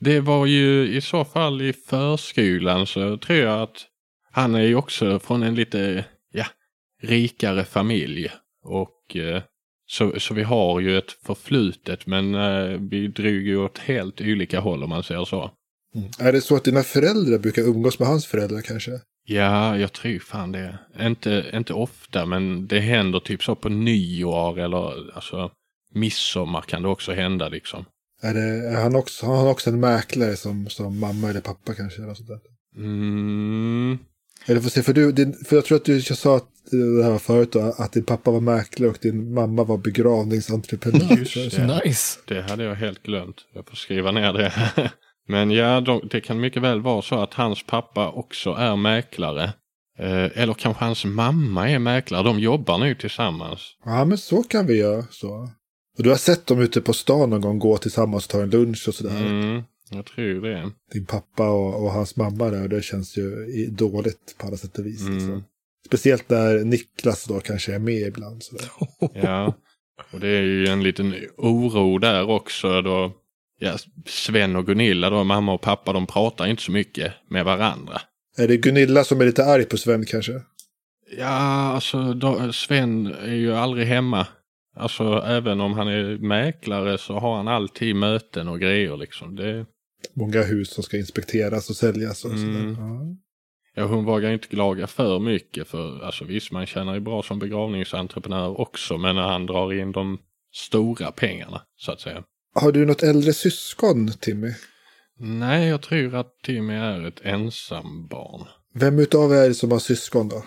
[0.00, 3.86] det var ju i så fall i förskolan så tror jag att
[4.32, 6.46] han är ju också från en lite ja,
[7.02, 8.30] rikare familj.
[8.64, 9.42] Och eh,
[9.90, 14.60] så, så vi har ju ett förflutet men eh, vi drog ju åt helt olika
[14.60, 15.50] håll om man säger så.
[15.94, 16.08] Mm.
[16.18, 19.00] Är det så att dina föräldrar brukar umgås med hans föräldrar kanske?
[19.24, 20.78] Ja, jag tror fan det.
[21.00, 25.50] Inte, inte ofta, men det händer typ så på nyår eller alltså
[25.94, 27.84] midsommar kan det också hända liksom.
[28.22, 31.74] Är, det, är han, också, har han också en mäklare som, som mamma eller pappa
[31.74, 32.02] kanske?
[32.02, 32.40] Eller sånt där?
[32.76, 33.98] Mm.
[34.46, 37.10] Eller får se, för, du, din, för jag tror att du sa att det här
[37.10, 41.16] var förut då, att din pappa var mäklare och din mamma var begravningsentreprenör.
[41.16, 41.80] Just det.
[41.84, 42.18] Nice.
[42.24, 43.36] Det hade jag helt glömt.
[43.54, 44.52] Jag får skriva ner det.
[45.28, 49.52] Men ja, de, det kan mycket väl vara så att hans pappa också är mäklare.
[49.98, 52.22] Eh, eller kanske hans mamma är mäklare.
[52.22, 53.60] De jobbar nu tillsammans.
[53.84, 55.04] Ja, men så kan vi göra.
[55.10, 55.48] Så.
[55.98, 58.50] Och du har sett dem ute på stan någon gång gå tillsammans och ta en
[58.50, 59.20] lunch och sådär.
[59.20, 60.70] Mm, jag tror det.
[60.92, 62.68] Din pappa och, och hans mamma där.
[62.68, 65.00] Det känns ju dåligt på alla sätt och vis.
[65.00, 65.14] Mm.
[65.14, 65.44] Liksom.
[65.86, 68.42] Speciellt när Niklas då kanske är med ibland.
[68.42, 68.70] Sådär.
[69.22, 69.54] Ja,
[70.12, 73.12] och det är ju en liten oro där också då
[73.58, 78.00] ja, Sven och Gunilla då, mamma och pappa, de pratar inte så mycket med varandra.
[78.36, 80.32] Är det Gunilla som är lite arg på Sven kanske?
[81.18, 81.26] Ja,
[81.74, 84.26] alltså då, Sven är ju aldrig hemma
[84.78, 89.36] Alltså även om han är mäklare så har han alltid möten och grejer liksom.
[89.36, 89.66] Det,
[90.14, 92.74] Många hus som ska inspekteras och säljas och Mm.
[92.74, 92.86] sådär.
[92.86, 93.16] Ja.
[93.74, 97.38] ja, hon vågar inte klaga för mycket för alltså visst man tjänar ju bra som
[97.38, 100.18] begravningsentreprenör också men när han drar in de
[100.54, 102.22] stora pengarna så att säga.
[102.54, 104.52] Har du något äldre syskon, Timmy?
[105.20, 108.46] Nej, jag tror att Timmy är ett ensambarn.
[108.74, 110.44] Vem utav er är det som har syskon då?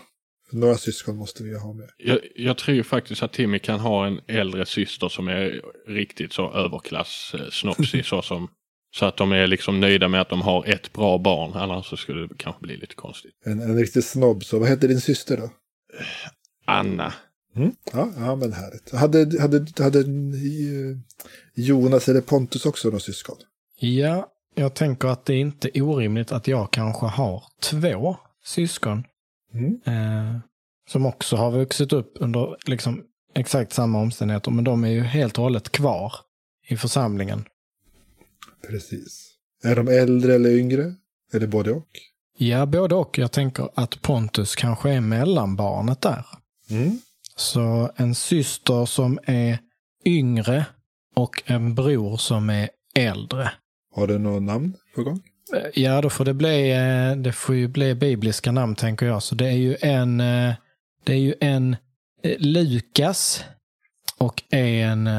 [0.51, 1.89] Några syskon måste vi ha med.
[1.97, 6.53] Jag, jag tror faktiskt att Timmy kan ha en äldre syster som är riktigt så
[6.53, 8.47] överklass eh, snopsig så som
[8.91, 11.51] så att de är liksom nöjda med att de har ett bra barn.
[11.53, 13.31] Annars så skulle det kanske bli lite konstigt.
[13.45, 14.43] En, en riktig snobb.
[14.43, 15.49] Så vad heter din syster då?
[16.65, 17.13] Anna.
[17.55, 17.71] Mm.
[17.93, 18.91] Ja, ja, men härligt.
[18.91, 20.03] Hade, hade, hade
[21.55, 23.35] Jonas eller Pontus också några syskon?
[23.79, 29.03] Ja, jag tänker att det är inte orimligt att jag kanske har två syskon.
[29.53, 29.81] Mm.
[29.85, 30.39] Eh,
[30.89, 33.03] som också har vuxit upp under liksom
[33.35, 34.51] exakt samma omständigheter.
[34.51, 36.13] Men de är ju helt och hållet kvar
[36.67, 37.45] i församlingen.
[38.67, 39.27] Precis.
[39.63, 40.93] Är de äldre eller yngre?
[41.33, 41.87] Eller både och?
[42.37, 43.17] Ja, både och.
[43.17, 46.25] Jag tänker att Pontus kanske är mellanbarnet där.
[46.69, 46.99] Mm.
[47.35, 49.59] Så en syster som är
[50.05, 50.65] yngre
[51.15, 53.51] och en bror som är äldre.
[53.95, 55.21] Har du något namn på gång?
[55.55, 59.23] Eh, Ja, då får det bli, eh, det får ju bli bibliska namn tänker jag.
[59.23, 60.53] Så det är ju en, eh,
[61.03, 61.75] det är ju en
[62.39, 63.43] Lukas
[64.17, 65.09] och en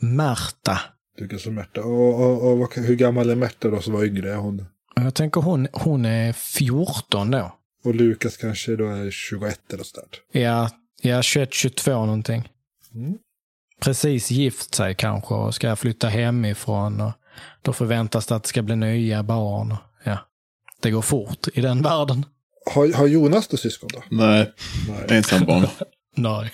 [0.00, 0.80] Marta.
[1.20, 1.82] Lukas och Märta.
[1.82, 4.32] Och, och, och hur gammal är Märta då som var yngre?
[4.32, 4.64] Är hon?
[4.94, 7.56] Jag tänker hon, hon är 14 då.
[7.84, 10.08] Och Lukas kanske då är 21 eller sådär.
[10.32, 10.70] Ja,
[11.02, 12.48] ja 21-22 någonting.
[12.94, 13.14] Mm.
[13.80, 17.00] Precis gift sig kanske och ska flytta hemifrån.
[17.00, 17.12] Och
[17.62, 19.76] då förväntas det att det ska bli nya barn.
[20.04, 20.18] Ja,
[20.82, 22.26] det går fort i den världen.
[22.74, 24.02] Har, har Jonas då syskon då?
[24.10, 24.52] Nej,
[24.88, 25.16] Nej.
[25.18, 25.66] ensambarn.
[26.16, 26.50] Nej.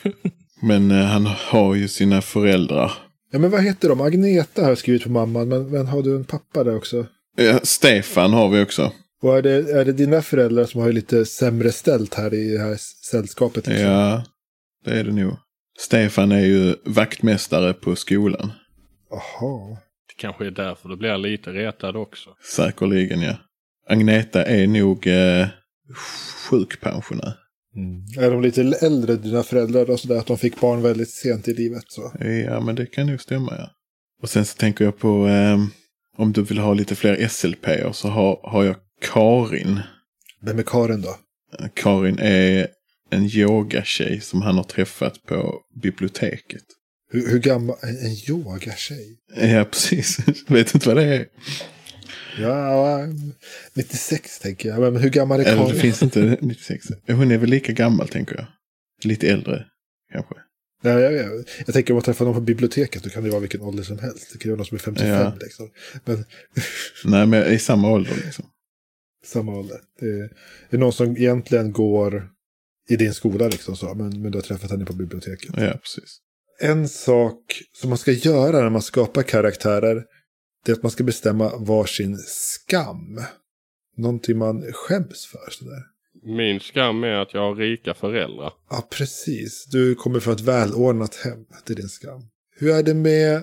[0.63, 2.93] Men eh, han har ju sina föräldrar.
[3.37, 4.01] Ja, men vad heter de?
[4.01, 7.07] Agneta har jag skrivit på mamman, men, men har du en pappa där också?
[7.39, 8.93] Eh, Stefan har vi också.
[9.23, 12.59] Och är det, är det dina föräldrar som har lite sämre ställt här i det
[12.59, 12.77] här
[13.11, 13.67] sällskapet?
[13.67, 13.87] Liksom?
[13.87, 14.25] Ja,
[14.85, 15.37] det är det nog.
[15.79, 18.53] Stefan är ju vaktmästare på skolan.
[19.11, 19.77] Jaha.
[20.09, 22.31] Det kanske är därför du blir lite retad också.
[22.57, 23.37] Säkerligen ja.
[23.89, 25.47] Agneta är nog eh,
[26.49, 27.35] sjukpensionär.
[27.77, 28.25] Mm.
[28.27, 31.55] Är de lite äldre, dina föräldrar, då, sådär att de fick barn väldigt sent i
[31.55, 31.85] livet?
[31.89, 32.13] Så.
[32.21, 33.71] Ja, men det kan nog stämma ja.
[34.23, 35.59] Och sen så tänker jag på eh,
[36.17, 39.81] om du vill ha lite fler SLP så har, har jag Karin.
[40.43, 41.17] Vem är Karin då?
[41.75, 42.69] Karin är
[43.11, 46.65] en yogatjej som han har träffat på biblioteket.
[47.11, 47.77] Hur, hur gammal?
[47.83, 49.19] En, yogatjej?
[49.37, 50.19] Ja, precis.
[50.49, 51.27] Vet inte vad det är.
[52.39, 53.07] Ja,
[53.75, 54.81] 96 tänker jag.
[54.93, 55.81] Men hur gammal är Eller det Karin?
[55.81, 56.87] finns inte 96.
[57.09, 58.47] Hon är väl lika gammal tänker jag.
[59.05, 59.65] Lite äldre
[60.13, 60.35] kanske.
[60.83, 63.41] Ja, jag, jag, jag tänker om man träffar någon på biblioteket då kan det vara
[63.41, 64.33] vilken ålder som helst.
[64.33, 65.35] Det kan vara någon som är 55 Ja.
[65.41, 65.71] liksom.
[66.05, 66.25] Men
[67.05, 68.45] Nej, men i samma ålder liksom.
[69.25, 69.81] samma ålder.
[70.01, 70.31] Det är,
[70.71, 72.29] det är någon som egentligen går
[72.89, 73.95] i din skola liksom så.
[73.95, 75.51] Men, men du har träffat henne på biblioteket.
[75.57, 76.19] Ja, precis.
[76.61, 80.05] En sak som man ska göra när man skapar karaktärer.
[80.67, 83.21] Det är att man ska bestämma varsin skam.
[83.97, 85.51] Någonting man skäms för.
[85.51, 85.83] Sådär.
[86.37, 88.53] Min skam är att jag har rika föräldrar.
[88.71, 89.67] Ja, precis.
[89.67, 91.45] Du kommer från ett välordnat hem.
[91.67, 92.23] Det är din skam.
[92.57, 93.43] Hur är det med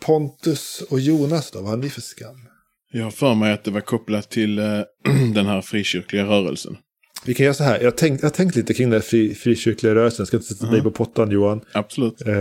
[0.00, 1.60] Pontus och Jonas då?
[1.60, 2.36] Vad har ni för skam?
[2.92, 4.64] Jag har för mig att det var kopplat till eh,
[5.34, 6.76] den här frikyrkliga rörelsen.
[7.26, 7.78] Vi kan göra så här.
[7.78, 10.20] Jag har tänkt, jag tänkt lite kring den här fri, frikyrkliga rörelsen.
[10.22, 11.60] Jag ska inte sätta dig på pottan Johan.
[11.72, 12.20] Absolut.
[12.26, 12.34] Eh,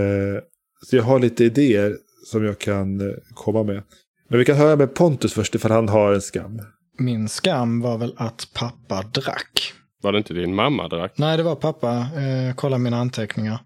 [0.82, 3.84] så jag har lite idéer som jag kan eh, komma med.
[4.30, 6.62] Men vi kan höra med Pontus först ifall han har en skam.
[6.98, 9.74] Min skam var väl att pappa drack.
[10.02, 11.14] Var det inte din mamma drack?
[11.16, 11.92] Nej, det var pappa.
[11.98, 13.60] Eh, kolla mina anteckningar.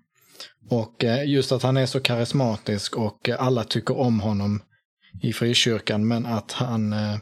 [0.70, 4.62] Och eh, just att han är så karismatisk och eh, alla tycker om honom
[5.22, 6.08] i frikyrkan.
[6.08, 7.16] Men att han eh,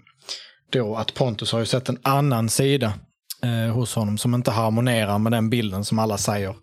[0.72, 2.94] då, att Pontus har ju sett en annan sida
[3.44, 6.56] eh, hos honom som inte harmonerar med den bilden som alla säger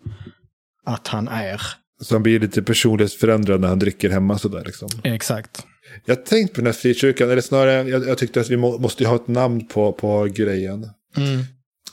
[0.86, 1.60] att han är.
[2.00, 4.88] Så han blir lite personlighetsförändrad när han dricker hemma sådär liksom.
[5.04, 5.66] Exakt.
[6.04, 8.78] Jag har tänkt på den här frikyrkan, eller snarare jag, jag tyckte att vi må,
[8.78, 10.90] måste ju ha ett namn på, på grejen.
[11.16, 11.42] Mm.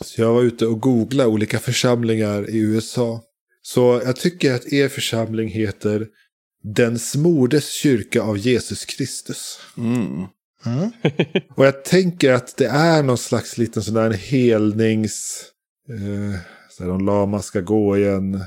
[0.02, 3.24] Så jag var ute och googlade olika församlingar i USA.
[3.62, 6.08] Så jag tycker att er församling heter
[6.64, 9.60] Den smordes kyrka av Jesus Kristus.
[9.78, 10.26] Mm.
[10.66, 10.92] Mm.
[11.56, 15.46] Och jag tänker att det är någon slags liten sån där helnings...
[15.90, 18.44] Eh, så här, de lama ska gå i en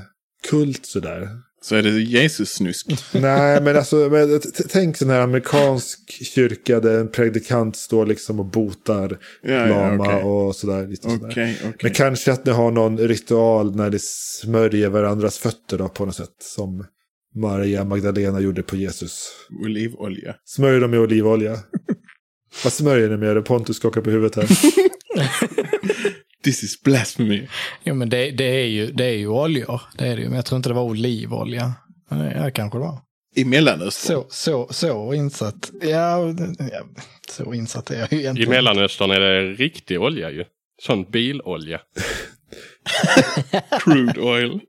[0.49, 1.29] kult sådär.
[1.63, 2.87] Så är det Jesus-snusk.
[3.13, 8.45] Nej, men alltså, men, tänk sån här amerikansk kyrka där en predikant står liksom och
[8.45, 10.23] botar Ja, ja, lama okej.
[10.23, 10.87] och sådär.
[10.87, 11.27] Lite sådär.
[11.29, 11.75] Okej, okej.
[11.83, 16.15] Men kanske att ni har någon ritual när ni smörjer varandras fötter då, på något
[16.15, 16.35] sätt.
[16.41, 16.85] Som
[17.35, 19.27] Maria Magdalena gjorde på Jesus.
[19.65, 20.35] Olivolja.
[20.45, 21.57] Smörjer dem med olivolja.
[22.63, 23.45] Vad smörjer ni med?
[23.45, 24.47] Pontus skakar på huvudet här.
[26.43, 27.47] This is blasphemy.
[27.83, 29.81] Jo, men det, det, är ju, det är ju oljor.
[29.97, 30.27] Det är det ju.
[30.27, 31.73] Men jag tror inte det var olivolja.
[32.09, 32.99] Men det ja, kanske det var.
[33.35, 34.15] I Mellanöstern.
[34.17, 35.71] Så, så, så insatt.
[35.81, 36.27] Ja,
[36.59, 36.83] ja,
[37.29, 38.49] så insatt är jag ju I egentligen.
[38.49, 40.45] Mellanöstern är det riktig olja ju.
[40.81, 41.79] Sån bilolja.
[43.79, 44.59] Crude oil.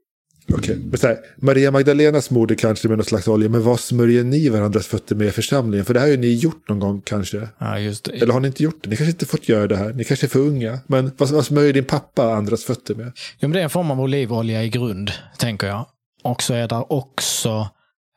[0.53, 3.79] Okej, men så här, Maria Magdalenas mord är kanske med någon slags olja, men vad
[3.79, 5.85] smörjer ni varandras fötter med i församlingen?
[5.85, 7.49] För det här har ju ni gjort någon gång kanske.
[7.57, 8.11] Ja, just det.
[8.11, 8.89] Eller har ni inte gjort det?
[8.89, 9.93] Ni kanske inte fått göra det här.
[9.93, 10.79] Ni kanske är för unga.
[10.87, 13.05] Men vad, vad smörjer din pappa andras fötter med?
[13.39, 15.85] Ja, men det är en form av olivolja i grund, tänker jag.
[16.23, 17.69] Och så är där också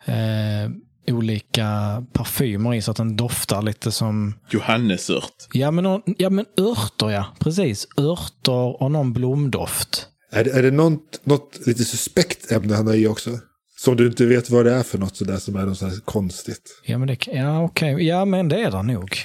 [0.07, 0.71] eh,
[1.15, 1.67] olika
[2.13, 4.35] parfymer i så att den doftar lite som...
[4.51, 5.33] Johannesört.
[5.53, 7.27] Ja, men, ja, men örter, ja.
[7.39, 7.89] Precis.
[7.97, 10.07] Örter och någon blomdoft.
[10.31, 13.31] Är är det något, något lite suspekt ämne han har i också?
[13.79, 16.81] Som du inte vet vad det är för något sådär som är något sådär konstigt.
[16.85, 18.07] Ja, men det, ja, okej.
[18.07, 19.17] Ja, men det är det nog.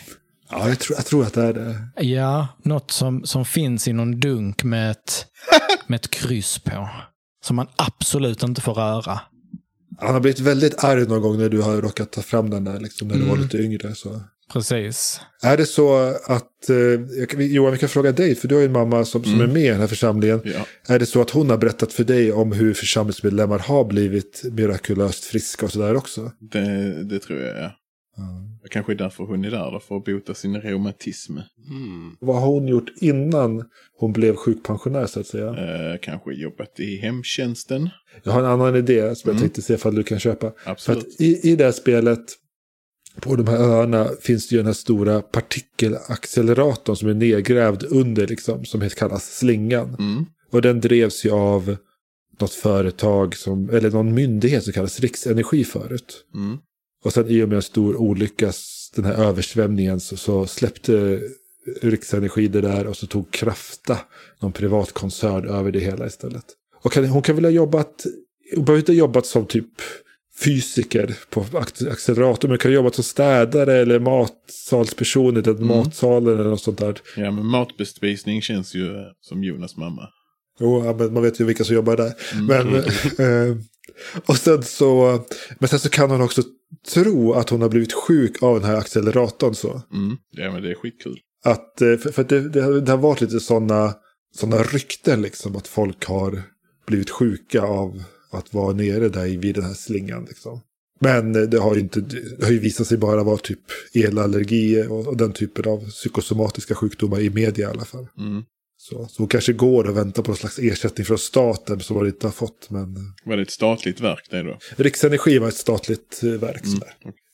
[0.49, 2.03] Ja, jag tror, jag tror att det är det.
[2.03, 5.25] Ja, något som, som finns i någon dunk med ett,
[5.87, 6.89] med ett kryss på.
[7.45, 9.19] Som man absolut inte får röra.
[9.99, 12.79] Han har blivit väldigt arg någon gång när du har råkat ta fram den där,
[12.79, 13.41] liksom, när du var Mm.
[13.43, 13.95] lite yngre.
[13.95, 14.21] Så.
[14.53, 15.21] Precis.
[15.43, 16.75] Är det så att, eh,
[17.19, 19.47] jag Johan, vi kan fråga dig, för du har ju en mamma som, som är
[19.47, 20.41] med i den här församlingen.
[20.45, 20.65] Ja.
[20.93, 25.23] Är det så att hon har berättat för dig om hur församlingsmedlemmar har blivit mirakulöst
[25.25, 26.31] friska och sådär också?
[26.39, 27.71] Det, det tror jag, ja.
[28.63, 31.37] Det kanske är därför hon är där, då, för att bota sin reumatism.
[31.37, 32.15] Mm.
[32.19, 33.63] Vad har hon gjort innan
[33.99, 35.47] hon blev sjukpensionär så att säga?
[35.47, 37.89] Eh, kanske jobbat i hemtjänsten.
[38.23, 39.41] Jag har en annan idé som jag Mm.
[39.41, 40.51] tänkte se ifall du kan köpa.
[40.63, 41.03] För Absolut.
[41.03, 42.19] att i, i det här spelet,
[43.21, 48.27] på de här öarna, finns det ju den här stora partikelacceleratorn som är nedgrävd under,
[48.27, 49.95] liksom, som kallas slingan.
[49.99, 50.25] Mm.
[50.51, 51.75] Och den drevs ju av
[52.39, 56.25] något företag, som, eller någon myndighet som kallas Riksenergi förut.
[56.33, 56.57] Mm.
[57.03, 58.51] Och sen i och med en stor olycka,
[58.95, 61.21] den här översvämningen, så, så släppte
[61.81, 63.97] Riksenergi det där och så tog Krafta,
[64.39, 66.45] någon privat koncern, över det hela istället.
[66.83, 68.05] Och hon kan väl ha jobbat,
[68.55, 69.71] hon behöver inte ha jobbat som typ
[70.43, 75.55] fysiker på ac- accelerator, men hon kan ha jobbat som städare eller matsalsperson i den
[75.55, 75.67] Mm.
[75.67, 76.95] matsalen eller något sånt där.
[77.17, 80.01] Ja, men matbespisning känns ju eh, som Jonas mamma.
[80.59, 82.13] Jo, ja, men man vet ju vilka som jobbar där.
[82.33, 82.45] Mm.
[82.45, 82.75] Men,
[83.49, 83.57] eh,
[84.25, 85.19] och sen så,
[85.59, 86.41] men sen så kan hon också
[86.93, 89.55] tro att hon har blivit sjuk av den här acceleratorn.
[89.55, 89.81] Så.
[89.93, 90.17] Mm.
[90.31, 91.17] Ja, men det är skitkul.
[91.45, 93.93] Att, eh, för för det, det, har, det har varit lite sådana
[94.35, 96.41] såna rykten liksom, att folk har
[96.87, 98.03] blivit sjuka av
[98.37, 100.25] att vara nere där vid den här slingan.
[100.25, 100.61] Liksom.
[100.99, 103.59] Men eh, det har, ju inte, det har ju visat sig bara vara typ
[103.93, 108.07] elallergi och, och den typen av psykosomatiska sjukdomar i media i alla fall.
[108.17, 108.43] Mm.
[108.77, 112.07] Så, så hon kanske går och väntar på någon slags ersättning från staten som hon
[112.07, 112.69] inte har fått.
[112.69, 114.57] Men eh, Var det ett statligt verk det då?
[114.75, 116.65] Riksenergi var ett statligt eh, verk.
[116.65, 116.79] Mm.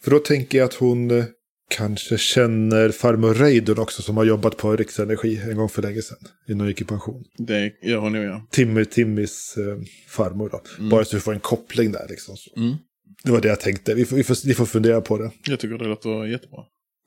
[0.03, 1.23] För då tänker jag att hon
[1.69, 6.17] kanske känner farmor Reidun också som har jobbat på Riksenergi en gång för länge sedan.
[6.47, 7.23] Innan hon gick i pension.
[7.37, 8.47] Det gör hon nog, ja.
[8.51, 9.77] Timmy, Timmys eh,
[10.07, 10.61] farmor då.
[10.77, 10.89] Mm.
[10.89, 12.37] Bara så vi får en koppling där liksom.
[12.37, 12.59] Så.
[12.59, 12.75] Mm.
[13.23, 13.93] Det var det jag tänkte.
[13.93, 15.31] Vi får, vi, får, vi får fundera på det.
[15.45, 16.63] Jag tycker det låter jättebra.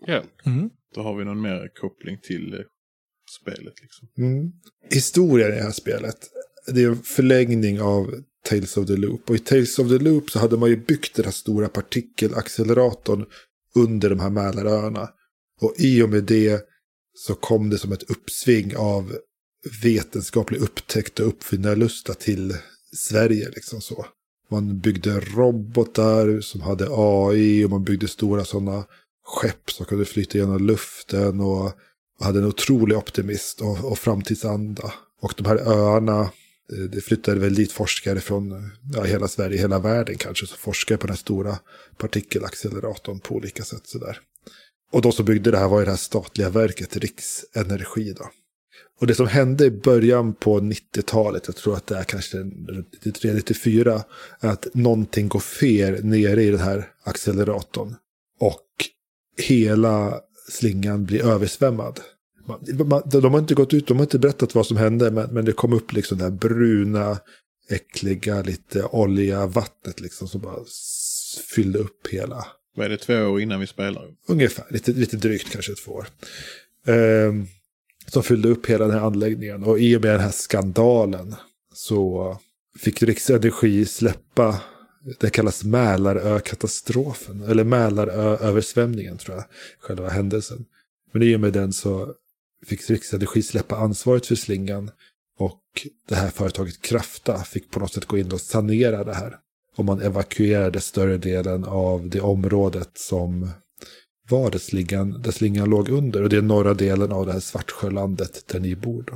[0.07, 0.22] Ja.
[0.46, 0.70] Mm.
[0.94, 2.61] Då har vi någon mer koppling till eh,
[3.40, 4.09] spelet liksom.
[4.18, 4.53] Mm.
[4.90, 6.16] Historien i det här spelet.
[6.66, 9.31] Det är en förlängning av Tales of the Loop.
[9.31, 13.27] Och i Tales of the Loop så hade man ju byggt den här stora partikelacceleratorn
[13.74, 15.08] under de här Mälaröarna.
[15.61, 16.61] Och i och med det
[17.14, 19.16] så kom det som ett uppsving av
[19.82, 22.56] vetenskaplig upptäckt och uppfinnarlusta till
[22.96, 23.48] Sverige.
[23.48, 24.06] Liksom så.
[24.50, 28.85] Man byggde robotar som hade AI och man byggde stora sådana
[29.24, 31.72] skepp som kunde flyta genom luften och
[32.20, 34.92] hade en otrolig optimist och, och framtidsanda.
[35.20, 36.30] Och de här öarna,
[36.72, 38.58] Eh, det flyttade väl dit forskare från eh,
[38.92, 41.58] ja, hela Sverige, hela världen kanske, som forskar på den här stora
[41.96, 43.87] partikelacceleratorn på olika sätt.
[43.87, 44.18] Sådär.
[44.92, 48.12] Och de som byggde det här var ju det här statliga verket Riksenergi.
[48.12, 48.30] Då.
[49.00, 54.02] Och det som hände i början på 90-talet, jag tror att det är kanske 93-94,
[54.40, 57.94] är att någonting går fel nere i den här acceleratorn.
[58.40, 58.66] Och
[59.38, 60.20] hela
[60.50, 62.00] slingan blir översvämmad.
[63.05, 65.53] De har inte gått ut, de har inte berättat vad som hände, men, men det
[65.53, 67.19] kom upp liksom det här bruna,
[67.71, 70.59] äckliga, lite olja vattnet liksom som bara
[71.55, 72.46] fyllde upp hela,
[72.77, 74.09] Vad är det, två år innan vi spelar?
[74.29, 76.07] ungefär, lite, lite drygt kanske två år.
[76.87, 77.46] Ehm,
[78.07, 79.65] som fyllde upp hela den här anläggningen.
[79.65, 81.35] Och i och med den här skandalen
[81.75, 82.37] så
[82.79, 84.61] fick Riksenergi släppa,
[85.21, 89.44] det kallas Mälarö-katastrofen, eller Mälarö-översvämningen tror jag,
[89.81, 90.65] själva händelsen.
[91.13, 92.15] Men i och med den så
[92.67, 94.90] fick Riksenergi släppa ansvaret för slingan
[95.38, 95.63] och
[96.08, 99.37] det här företaget Krafta fick på något sätt gå in och sanera det här.
[99.77, 103.50] Och man evakuerade större delen av det området som
[104.29, 106.23] var där slingan, där slingan låg under.
[106.23, 109.04] Och det är norra delen av det här Svartsjölandet där ni bor.
[109.06, 109.15] Då.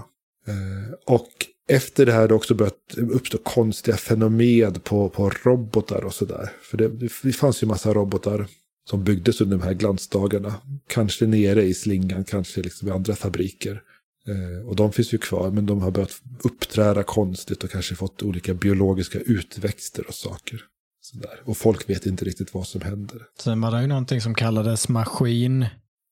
[0.52, 1.30] Eh, och
[1.68, 6.52] efter det här har det också börjat uppstå konstiga fenomen på, på robotar och sådär.
[6.62, 6.88] För det,
[7.22, 8.46] det fanns ju massa robotar
[8.90, 10.54] som byggdes under de här glansdagarna.
[10.88, 13.82] Kanske nere i slingan, kanske liksom i andra fabriker.
[14.28, 18.22] Eh, och de finns ju kvar, men de har börjat uppträda konstigt och kanske fått
[18.22, 20.60] olika biologiska utväxter och saker.
[21.00, 21.42] Sådär.
[21.44, 23.22] Och folk vet inte riktigt vad som händer.
[23.38, 25.66] Sen var det ju någonting som kallades maskin...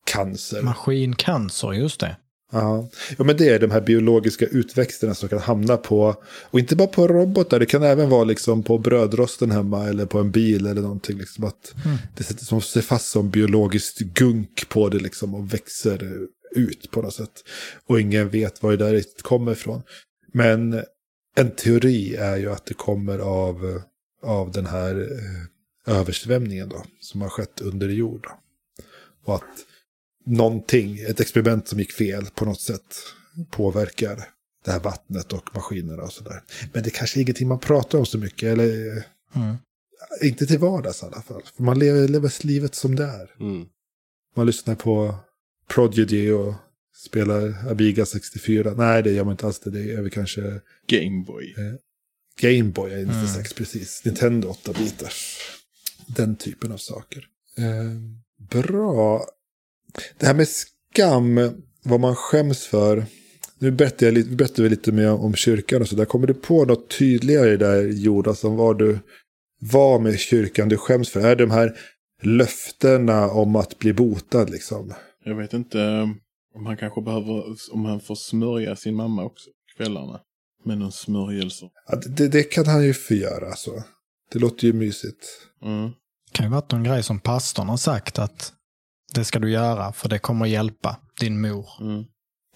[0.06, 0.62] Cancer.
[0.62, 2.16] Maskincancer, just det.
[2.54, 2.88] Ja.
[3.18, 6.14] ja, men det är de här biologiska utväxterna som kan hamna på,
[6.50, 10.18] och inte bara på robotar, det kan även vara liksom på brödrosten hemma eller på
[10.18, 11.18] en bil eller någonting.
[11.18, 11.96] Liksom att Mm.
[12.16, 17.02] Det sätter som sig fast som biologiskt gunk på det liksom och växer ut på
[17.02, 17.44] något sätt.
[17.86, 19.82] Och ingen vet var det där kommer ifrån.
[20.32, 20.82] Men
[21.36, 23.82] en teori är ju att det kommer av,
[24.22, 28.22] av den här eh, översvämningen då, som har skett under jord.
[28.22, 28.30] Då.
[29.24, 29.63] Och att
[30.24, 32.96] någonting, ett experiment som gick fel på något sätt
[33.50, 34.28] påverkar
[34.64, 36.42] det här vattnet och maskinerna och sådär.
[36.72, 39.02] Men det kanske är ingenting man pratar om så mycket, eller eh,
[39.36, 39.56] Mm.
[40.22, 41.42] inte till vardags i alla fall.
[41.56, 43.30] För man lever, lever livet som det är.
[43.40, 43.66] Mm.
[44.36, 45.14] Man lyssnar på
[45.68, 46.54] Prodigy och
[46.96, 48.74] spelar Amiga 64.
[48.76, 49.70] Nej, det gör man inte alls det.
[49.70, 51.54] Det är väl kanske Gameboy.
[52.40, 53.20] Gameboy, är Mm.
[53.22, 54.04] 96 precis.
[54.04, 55.38] Nintendo 8-bitars.
[56.06, 57.26] Den typen av saker.
[57.58, 57.92] Eh,
[58.62, 59.26] bra.
[60.18, 61.50] Det här med skam,
[61.82, 63.04] vad man skäms för.
[63.58, 66.04] Nu berättar, jag, lite- berättar vi lite mer om kyrkan och så där.
[66.04, 68.98] Kommer du på något tydligare där, Jonas, om vad du
[69.60, 71.20] var med kyrkan du skäms för?
[71.20, 71.78] Är det de här
[72.22, 74.94] löftena om att bli botad liksom?
[75.24, 76.08] Jag vet inte eh,
[76.54, 80.20] om han kanske behöver, om han får smörja sin mamma också kvällarna.
[80.64, 81.64] Med någon smörjelse.
[81.88, 83.70] Ja, det, det kan han ju få göra alltså.
[84.32, 85.26] Det låter ju mysigt.
[85.64, 85.90] Mm.
[86.32, 88.52] kan ju varit någon grej som pastorn har sagt att
[89.14, 91.66] det ska du göra för det kommer hjälpa din mor.
[91.80, 92.04] Mm.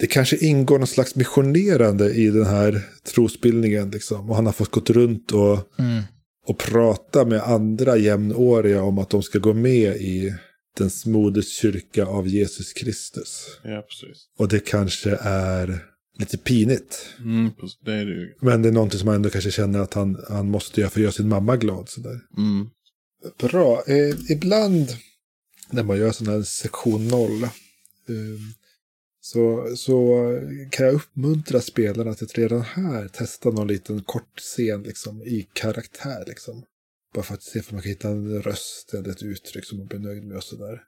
[0.01, 2.83] Det kanske ingår någon slags missionerande i den här
[3.15, 3.91] trosbildningen.
[3.91, 4.31] Liksom.
[4.31, 6.03] Och han har fått gått runt och, Mm.
[6.47, 10.35] och prata med andra jämnåriga om att de ska gå med i
[10.79, 13.47] den moders kyrka av Jesus Kristus.
[13.65, 14.25] Ja, precis.
[14.39, 15.85] Och det kanske är
[16.19, 17.07] lite pinigt.
[17.19, 17.51] Mm.
[17.85, 18.35] Det är det ju.
[18.41, 21.01] Men det är någonting som man ändå kanske känner att han, han måste göra för
[21.01, 21.89] att göra sin mamma glad.
[21.89, 22.21] Sådär.
[22.37, 22.69] Mm.
[23.41, 23.83] Bra.
[23.87, 24.89] Eh, ibland
[25.71, 27.49] när man gör sån här sektion 0 ehm,
[29.21, 30.25] så, så
[30.71, 35.49] kan jag uppmuntra spelarna till att redan här testa någon liten kort scen liksom, i
[35.53, 36.25] karaktär.
[36.27, 36.65] Liksom.
[37.15, 39.87] Bara för att se om man kan hitta en röst eller ett uttryck som man
[39.87, 40.83] blir nöjd med och sådär.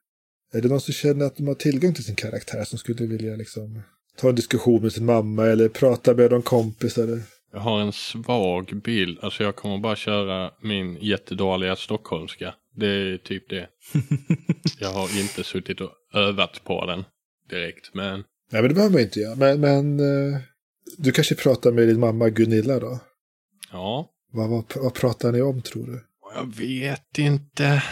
[0.52, 3.36] Är det någon som känner att de har tillgång till sin karaktär som skulle vilja
[3.36, 3.82] liksom,
[4.16, 6.98] ta en diskussion med sin mamma eller prata med någon kompis?
[6.98, 7.22] Eller?
[7.52, 9.18] Jag har en svag bild.
[9.22, 12.54] Alltså jag kommer bara köra min jättedåliga stockholmska.
[12.76, 13.68] Det är typ det.
[14.78, 17.04] Jag har inte suttit och övat på den
[17.50, 17.94] direkt.
[17.94, 19.34] Men Nej, men det behöver man inte göra.
[19.36, 20.40] Men, men eh,
[20.98, 23.00] du kanske pratar med din mamma Gunilla då?
[23.72, 26.04] ja, Vad, vad, vad pratar ni om tror du?
[26.34, 27.82] jag vet inte.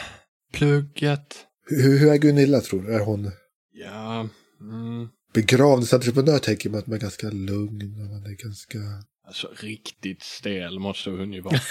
[0.52, 1.36] Plugget.
[1.66, 2.94] Hur, hur är Gunilla tror du?
[2.94, 3.30] Är hon
[3.72, 4.28] Ja,
[4.60, 8.78] mm, begravningsentreprenör tänker man att man är ganska lugn och man är ganska...
[9.28, 11.60] alltså riktigt stel måste hon ju vara.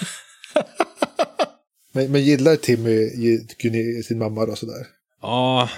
[1.92, 3.10] Men, men gillar Timmy
[3.60, 4.88] Gunilla, sin mamma då sådär?
[5.22, 5.70] Ja,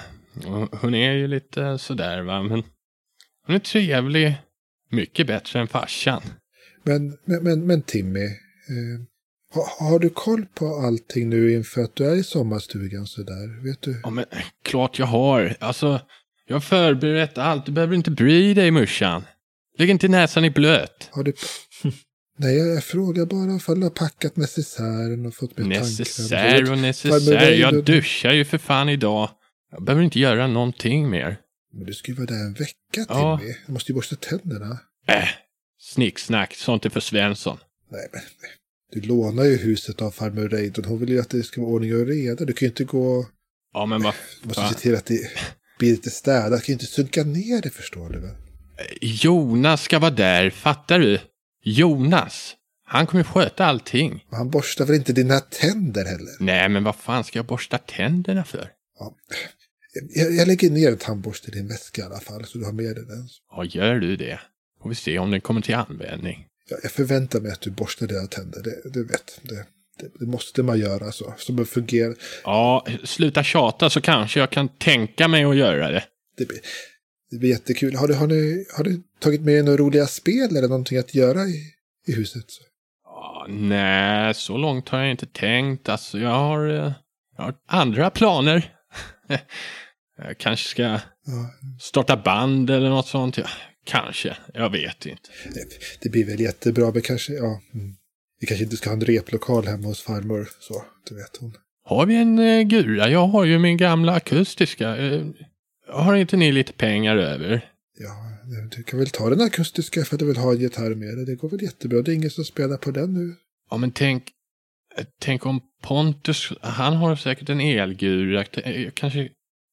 [0.80, 2.62] hon är ju lite sådär va, men
[3.46, 4.34] hon är trevlig.
[4.90, 6.22] Mycket bättre än farsan.
[6.82, 9.00] Men, men, men, men Timmy, eh,
[9.54, 13.64] har, har du koll på allting nu inför att du är i sommarstugan sådär?
[13.64, 14.00] Vet du?
[14.02, 14.24] Ja, men
[14.64, 15.56] klart jag har.
[15.60, 16.00] Alltså,
[16.46, 17.66] jag har förberett allt.
[17.66, 19.24] Du behöver inte bry dig morsan.
[19.80, 21.08] Lägg inte näsan i blöt.
[21.10, 21.32] Har du...
[22.38, 27.50] Nej, jag, frågar bara ifall du har packat necessären och fått med Necessär och necessär.
[27.50, 29.30] Jag duschar ju för fan idag.
[29.70, 31.36] Jag behöver inte göra någonting mer.
[31.72, 33.38] Men du ska ju vara där en vecka Ja.
[33.38, 33.54] Timmy.
[33.66, 34.78] Du måste ju borsta tänderna.
[35.06, 35.28] Äh,
[35.80, 36.54] snicksnack.
[36.54, 37.58] Sånt är för Svensson.
[37.90, 38.20] Nej, men
[38.92, 40.84] du lånar ju huset av farmor Reidun.
[40.84, 42.44] Hon vill ju att det ska vara ordning och reda.
[42.44, 43.26] Du kan ju inte gå...
[43.72, 45.30] Ja, men vad Du måste se till att det
[45.78, 46.60] blir lite städat.
[46.60, 48.49] Du kan ju inte sunka ner det förstår du väl?
[49.00, 51.18] Jonas ska vara där, fattar du?
[51.62, 52.56] Jonas.
[52.84, 54.24] Han kommer sköta allting.
[54.30, 56.32] Han borstar väl inte dina tänder heller?
[56.40, 58.70] Nej, men vad fan ska jag borsta tänderna för?
[58.98, 59.14] Ja.
[60.14, 62.72] Jag, jag lägger ner en tandborste i din väska i alla fall, så du har
[62.72, 63.28] med dig den.
[63.50, 64.40] Ja, gör du det?
[64.82, 66.46] Får vi se om den kommer till användning.
[66.68, 69.40] Jag, jag förväntar mig att du borstar dina tänder, det, du vet.
[69.42, 69.66] Det,
[69.98, 72.14] det, det måste man göra så, som det fungerar.
[72.44, 76.04] Ja, sluta tjata så kanske jag kan tänka mig att göra det.
[76.36, 76.46] Det
[77.30, 77.94] det blir jättekul.
[77.94, 81.14] Har du, har, ni, har du tagit med dig några roliga spel eller någonting att
[81.14, 81.64] göra i,
[82.06, 82.44] i huset?
[83.04, 85.88] Ja, nej, så långt har jag inte tänkt.
[85.88, 86.92] Alltså, jag har, eh,
[87.36, 88.74] jag har andra planer.
[90.18, 91.00] jag kanske ska
[91.80, 93.38] starta band eller något sånt.
[93.38, 93.48] Ja,
[93.84, 95.28] kanske, jag vet inte.
[96.00, 97.60] det blir väl jättebra, men kanske, ja.
[97.74, 97.96] Mm.
[98.40, 101.56] Vi kanske inte ska ha en replokal hemma hos farmor, så, du vet hon.
[101.84, 103.08] Har vi en eh, gura?
[103.08, 104.96] Jag har ju min gamla akustiska.
[104.96, 105.22] Eh,
[105.92, 107.70] har inte ni lite pengar över?
[107.98, 108.10] Ja,
[108.76, 111.26] du kan väl ta den akustiska för att du vill ha en gitarr med dig.
[111.26, 112.02] Det går väl jättebra.
[112.02, 113.34] Det är ingen som spelar på den nu.
[113.70, 114.30] Ja, men tänk,
[115.18, 118.44] tänk om Pontus, han har säkert en elgura.
[118.94, 119.20] Kanske,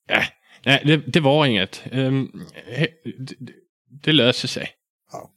[0.09, 0.23] äh,
[0.65, 1.83] nej, det, det var inget.
[1.91, 2.27] Ehm,
[2.77, 3.51] he- det,
[4.03, 4.69] det löser sig.
[5.11, 5.31] Ja,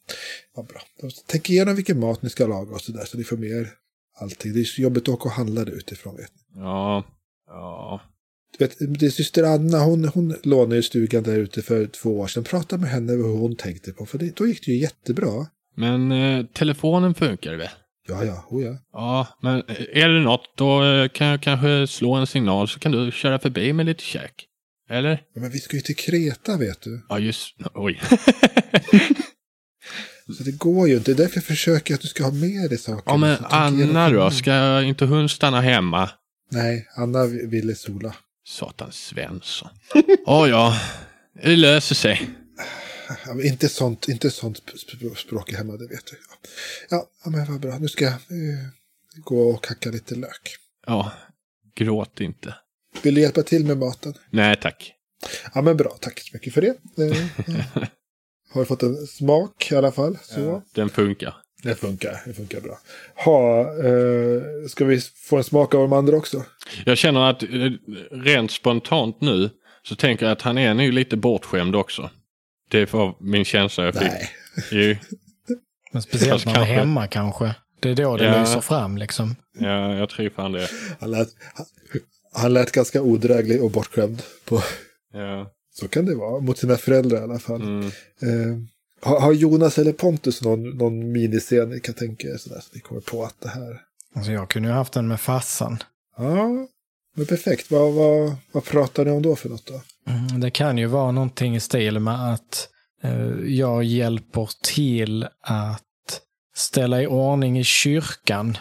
[0.55, 0.81] vad bra.
[1.27, 3.69] Tänk igenom vilken mat ni ska laga och sådär så ni får med er
[4.21, 4.53] allting.
[4.53, 6.17] Det är så jobbigt att åka och handla det utifrån.
[6.17, 6.61] Vet ni.
[6.61, 7.05] Ja,
[7.47, 8.01] ja.
[8.59, 12.45] Vet, din syster Anna, hon, hon lånade ju stugan där ute för två år sedan.
[12.45, 15.47] Prata med henne vad hon tänkte på, för det, då gick det ju jättebra.
[15.77, 17.69] Men eh, telefonen funkar väl?
[18.09, 18.79] Ja, ja, oh ja.
[18.93, 22.79] Ja, men eh, är det något då eh, kan jag kanske slå en signal så
[22.79, 24.47] kan du köra förbi med lite käk.
[24.91, 25.23] Eller?
[25.35, 25.41] ja.
[25.41, 27.03] Men vi ska ju till Kreta, vet du.
[27.09, 28.01] Ja, just Oj.
[30.37, 31.15] Så det går ju inte.
[31.15, 33.03] Det är därför jag försöker att du ska ha med dig saker.
[33.07, 34.31] ja, men Anna då?
[34.31, 36.11] Ska inte hon stanna hemma?
[36.51, 38.15] Nej, Anna ville sola.
[38.51, 39.69] Satan Svensson.
[40.27, 40.81] Ja, ja.
[41.43, 42.31] Det löser sig.
[43.27, 46.17] Ja, inte sånt, inte sånt sp- sp- språk hemma, det vet du.
[46.31, 46.37] Ja,
[46.91, 47.79] ja, ja men vad bra.
[47.79, 48.67] Nu ska jag eh,
[49.25, 50.57] gå och hacka lite lök.
[50.87, 51.13] Ja,
[51.75, 52.55] gråt inte.
[53.03, 54.15] Vill du hjälpa till med maten?
[54.31, 54.93] Nej, tack.
[55.55, 55.97] Ja, men bra.
[56.01, 56.69] Tack så mycket för det.
[57.05, 57.17] Eh,
[58.53, 60.19] har fått en smak i alla fall.
[60.23, 60.63] Så.
[60.75, 61.35] Den funkar.
[61.63, 62.21] Det funkar.
[62.27, 62.79] Det funkar bra.
[63.25, 66.45] Ha, eh, ska vi få en smak av de andra också?
[66.87, 67.49] Jag känner att eh,
[68.11, 69.51] rent spontant nu
[69.83, 72.11] så tänker jag att han är nu lite bortskämd också.
[72.71, 74.03] Det var min känsla jag fick.
[74.03, 74.31] Nej.
[74.71, 74.97] Jo,
[75.93, 77.55] Men speciellt Fast när man är hemma kanske.
[77.81, 78.41] Det är då det Ja.
[78.41, 79.37] lyser fram liksom.
[79.59, 80.69] ja, jag tror fan det.
[81.01, 81.67] Han lät, han,
[82.33, 84.23] han lät ganska odräglig och bortskämd.
[84.45, 84.63] På,
[85.13, 85.51] Ja.
[85.73, 86.41] så kan det vara.
[86.41, 87.63] Mot sina föräldrar i alla fall.
[87.63, 87.87] Mm.
[87.87, 88.59] Eh,
[89.03, 92.81] har, har Jonas eller Pontus någon, någon miniscen ni kan tänka er sådär, så ni
[92.81, 93.81] kommer på att det här...
[94.15, 95.79] Alltså jag kunde ju haft den med fassan.
[96.17, 96.49] Ja,
[97.17, 97.71] men perfekt.
[97.71, 99.81] Vad, vad, vad pratar ni om då för något då?
[100.13, 102.69] Mm, Det kan ju vara någonting i stil med att
[103.03, 105.83] eh, jag hjälper till att
[106.55, 108.57] ställa i ordning i kyrkan.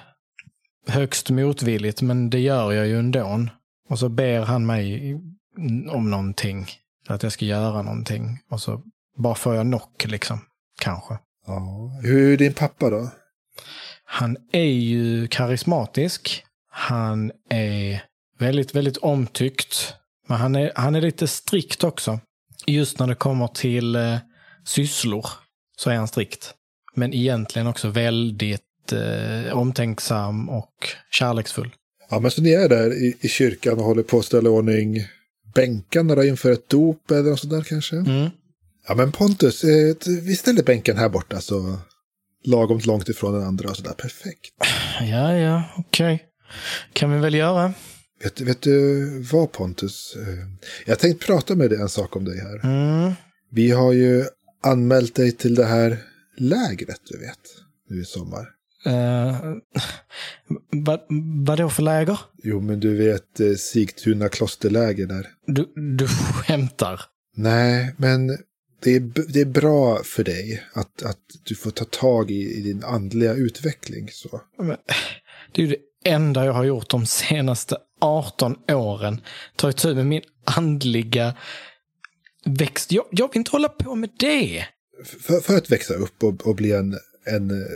[0.88, 3.48] Högst motvilligt, men det gör jag ju ändå.
[3.90, 5.14] Och så ber han mig
[5.90, 6.68] om någonting.
[7.08, 8.40] Att jag ska göra någonting.
[8.50, 8.82] Och så
[9.18, 10.40] bara får jag knock liksom.
[10.82, 11.18] Kanske.
[11.48, 12.00] Ja.
[12.04, 13.10] Hur är din pappa då?
[14.04, 16.44] Han är ju karismatisk.
[16.72, 18.04] Han är
[18.40, 19.94] väldigt, väldigt omtyckt.
[20.28, 22.20] Men han är, han är lite strikt också.
[22.68, 24.18] Just när det kommer till eh,
[24.66, 25.26] sysslor
[25.78, 26.54] så är han strikt.
[26.96, 30.74] Men egentligen också väldigt eh, omtänksam och
[31.12, 31.72] kärleksfull.
[32.10, 34.98] Ja, men så ni är där i, i kyrkan och håller på att ställa ordning
[35.56, 37.96] bänkarna då inför ett dop eller något sånt där kanske?
[37.96, 38.30] Mm.
[38.88, 41.78] Ja, men Pontus, eh, vi ställer bänken här borta så
[42.44, 43.94] lagom långt ifrån den andra och sådär.
[43.94, 44.54] Perfekt.
[45.02, 46.24] Ja, ja, okej.
[46.94, 47.74] Kan vi väl göra.
[48.24, 50.16] Vet, du- vet du vad Pontus?
[50.16, 50.48] Eh,
[50.86, 52.60] Jag tänkte prata med dig en sak om dig här.
[52.66, 53.14] Mm.
[53.52, 54.26] Vi har ju
[54.64, 55.98] anmält dig till det här
[56.38, 57.40] lägret, du vet,
[57.90, 58.48] nu i sommar.
[58.88, 59.54] Uh,
[60.86, 61.00] vad,
[61.46, 62.20] vad då för läger?
[62.44, 65.28] Jo, men du vet Sigtuna klosterläger där.
[65.48, 67.02] Du, du skämtar.
[67.36, 68.38] Nej, men
[68.80, 69.00] det är,
[69.34, 73.34] det är bra för dig att, att du får ta tag i, i din andliga
[73.34, 74.10] utveckling.
[74.12, 74.42] Så.
[74.58, 74.78] Men,
[75.52, 79.22] det är ju det enda jag har gjort de senaste 18 åren.
[79.56, 81.36] Ta itu med min andliga
[82.46, 82.92] växt.
[82.92, 84.66] Jag, jag vill inte hålla på med det.
[85.06, 87.68] För, för att växa upp och, och bli en, en eh,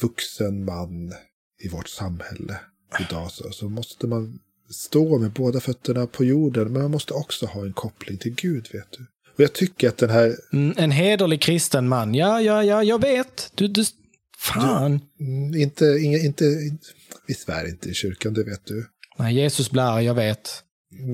[0.00, 1.14] vuxen man
[1.60, 2.60] i vårt samhälle
[3.00, 4.38] idag så, så måste man
[4.70, 6.72] stå med båda fötterna på jorden.
[6.72, 9.06] Men man måste också ha en koppling till Gud, vet du.
[9.34, 12.14] Och jag tycker att den här Mm, en hederlig kristen man.
[12.14, 13.52] Ja, ja, ja, jag vet.
[13.54, 13.84] Du, du...
[14.38, 15.00] Fan.
[15.20, 16.44] Mm, Inte, inga, inte,
[17.26, 18.86] vi svär inte i kyrkan, det vet du.
[19.18, 20.62] Nej, Jesus blir arg, jag vet.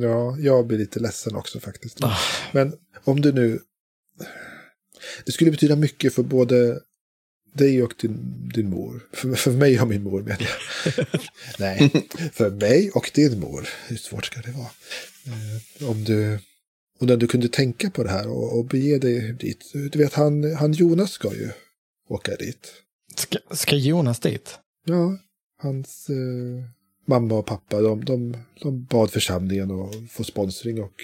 [0.03, 2.05] Ja, jag blir lite ledsen också faktiskt.
[2.05, 2.19] Ah.
[2.53, 2.73] Men
[3.05, 3.61] om du nu...
[5.27, 6.81] Det skulle betyda mycket för både
[7.53, 9.01] dig och din, din mor.
[9.13, 10.49] För, för mig och min mor menar
[10.87, 11.07] jag.
[11.59, 11.91] Nej,
[12.33, 13.69] för mig och din mor.
[13.87, 14.71] Hur svårt ska det vara?
[15.27, 16.39] Eh, om du...
[17.01, 19.73] Om du kunde tänka på det här och, och bege dig dit.
[19.73, 21.51] Du vet, han, han Jonas ska ju
[22.09, 22.73] åka dit.
[23.15, 24.59] Ska, ska Jonas dit?
[24.85, 25.19] Ja,
[25.59, 26.65] hans eh,
[27.07, 30.95] mamma och pappa, de, de, de bad församlingen att få sponsring och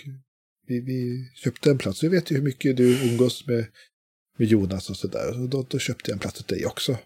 [0.67, 2.05] vi, vi köpte en plats.
[2.05, 3.67] Vi vet ju hur mycket du umgås med,
[4.39, 5.41] med Jonas och sådär.
[5.43, 6.99] Och då, då köpte jag en plats åt dig också.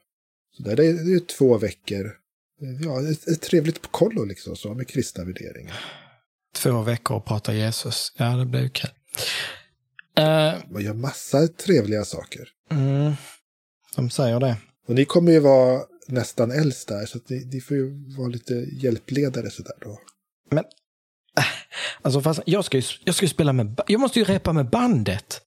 [0.57, 2.17] Så där, det, är, det är två veckor.
[2.81, 5.77] Ja, ett, ett trevligt kollo liksom, så, med kristna värderingar.
[6.55, 8.13] Två veckor och prata Jesus.
[8.17, 8.91] Ja, det ju kul.
[10.19, 12.49] Eh, Man gör massa trevliga saker.
[12.71, 13.13] mm,
[13.97, 14.57] de säger det.
[14.89, 18.55] Och ni kommer ju vara nästan äldst där, så ni, ni får ju vara lite
[18.55, 20.01] hjälpledare sådär då.
[20.51, 20.65] Men,
[21.39, 21.45] äh,
[22.03, 24.71] alltså fast jag ska ju, jag ska ju spela med, jag måste ju repa med
[24.71, 25.41] bandet.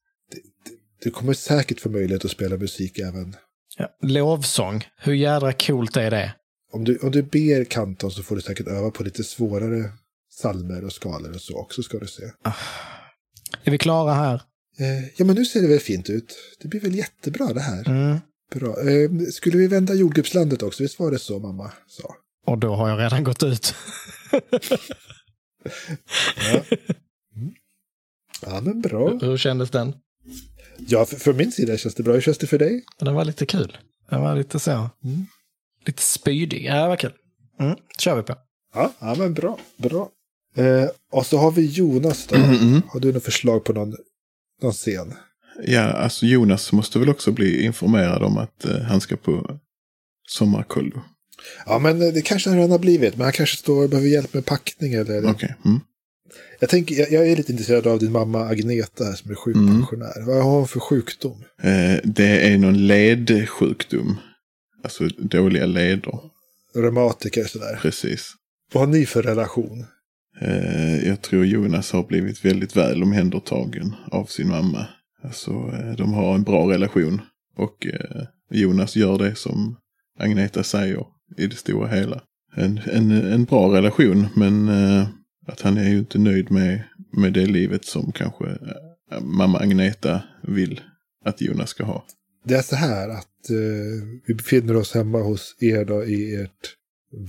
[1.04, 3.36] Du kommer säkert få möjlighet att spela musik även.
[3.78, 6.34] Ja, lovsång, hur jädra coolt är det?
[6.74, 9.92] Om du, om du ber kanton så får du säkert öva på lite svårare
[10.42, 12.24] salmer och skalor och så också ska du se.
[13.64, 14.42] Är vi klara här?
[14.80, 16.38] Eh, ja, men nu ser det väl fint ut.
[16.62, 17.88] Det blir väl jättebra det här.
[17.90, 18.18] Mm.
[18.56, 18.90] Bra.
[18.90, 20.84] Eh, skulle vi vända jordgubbslandet också?
[20.84, 22.16] Visst var det så mamma sa?
[22.46, 23.76] Och då har jag redan gått ut.
[26.36, 26.64] Ja,
[27.36, 27.54] mm.
[28.42, 29.18] ja men bra.
[29.22, 29.94] Hur kändes den?
[30.78, 32.14] Ja, för, för min sida känns det bra.
[32.14, 32.84] Hur känns det för dig?
[33.00, 33.78] Den var lite kul.
[34.10, 34.72] Den var lite så.
[34.72, 35.26] Mm.
[35.86, 36.66] Lite spydig.
[36.66, 37.14] Ja, det var kul.
[37.60, 38.36] Mm, kör vi på.
[38.74, 39.60] Ja, ja men bra.
[39.78, 40.10] bra.
[40.56, 42.36] Eh, och så har vi Jonas då.
[42.36, 42.82] Mm.
[42.88, 43.96] Har du något förslag på någon,
[44.62, 45.14] någon scen?
[45.66, 49.60] Ja, alltså Jonas måste väl också bli informerad om att eh, han ska på
[50.28, 51.02] sommarkollo.
[51.66, 53.16] Ja, men det kanske han redan har blivit.
[53.16, 55.30] Men han kanske står och behöver hjälp med packning eller...
[55.32, 55.56] Okej.
[55.66, 55.80] Mm.
[56.60, 60.26] Jag, tänker, jag, jag är lite intresserad av din mamma Agneta som är sjukpensionär.
[60.26, 61.44] Vad har hon för sjukdom?
[61.62, 64.18] Eh, det är någon ledsjukdom.
[64.84, 66.20] Alltså dåliga leder.
[66.76, 67.80] Reumatiker och sådär.
[67.82, 68.32] Precis.
[68.74, 69.86] Vad har ni för relation?
[70.40, 74.88] Eh, jag tror Jonas har blivit väldigt väl omhändertagen av sin mamma.
[75.24, 77.22] Alltså, eh, de har en bra relation.
[77.58, 79.78] Och eh, Jonas gör det som
[80.20, 81.06] Agneta säger
[81.38, 82.22] i det stora hela.
[82.56, 85.08] En, en, en bra relation, men eh,
[85.48, 90.24] att han är ju inte nöjd med, med det livet som kanske eh, mamma Agneta
[90.44, 90.82] vill
[91.26, 92.06] att Jonas ska ha.
[92.46, 96.76] Det är så här att eh, vi befinner oss hemma hos er då i ert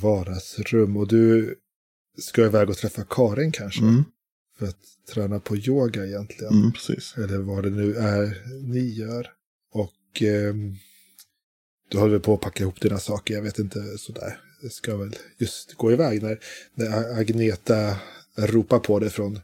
[0.03, 0.97] vardagsrum.
[0.97, 1.55] Och du
[2.19, 3.81] ska iväg och träffa Karin kanske.
[3.83, 4.05] Mm,
[4.59, 4.79] För att
[5.15, 6.53] träna på yoga egentligen.
[6.53, 6.73] mm.
[7.17, 9.27] Eller vad det nu är ni gör.
[9.73, 10.77] Och ehm,
[11.91, 13.35] du håller väl på att packa ihop dina saker.
[13.35, 14.41] Jag vet inte sådär.
[14.63, 16.39] Det ska väl just gå iväg när,
[16.75, 17.97] när Agneta
[18.37, 19.41] ropar på dig från,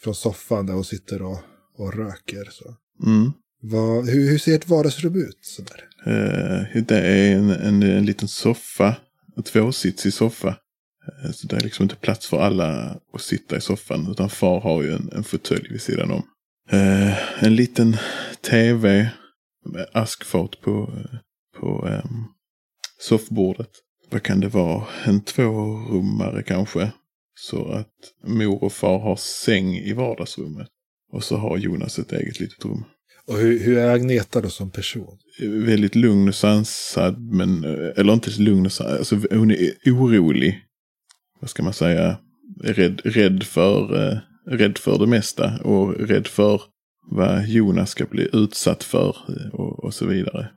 [0.00, 1.38] från soffan där hon sitter och,
[1.76, 2.48] och röker.
[2.52, 2.76] Så.
[3.06, 3.32] Mm.
[3.62, 5.38] Vad, hur, hur ser ett vardagsrum ut?
[5.40, 5.88] Sådär?
[6.06, 8.96] Eh, det är en, en, en liten soffa.
[9.36, 10.56] En tvåsitsig soffa.
[11.08, 14.10] Eh, så det är liksom inte plats för alla att sitta i soffan.
[14.10, 16.22] Utan far har ju en, en fåtölj vid sidan om.
[16.70, 17.96] Eh, en liten
[18.50, 19.10] tv
[19.64, 21.18] med askfat på, eh,
[21.60, 22.24] på ehm,
[23.00, 23.70] soffbordet.
[24.10, 24.86] Vad kan det vara?
[25.04, 26.92] En tvårummare kanske.
[27.34, 27.92] Så att
[28.26, 30.68] mor och far har säng i vardagsrummet.
[31.12, 32.84] Och så har Jonas ett eget litet rum.
[33.26, 35.18] Och hur, hur är Agneta då som person?
[35.40, 40.60] väldigt lugn och sansad, men, eh, eller inte lugn och sansad, alltså hon är orolig.
[41.42, 42.16] Vad ska man säga?
[42.64, 46.60] Rädd, rädd, för, eh, rädd för det mesta och rädd för
[47.10, 50.48] vad Jonas ska bli utsatt för eh, och, och så vidare.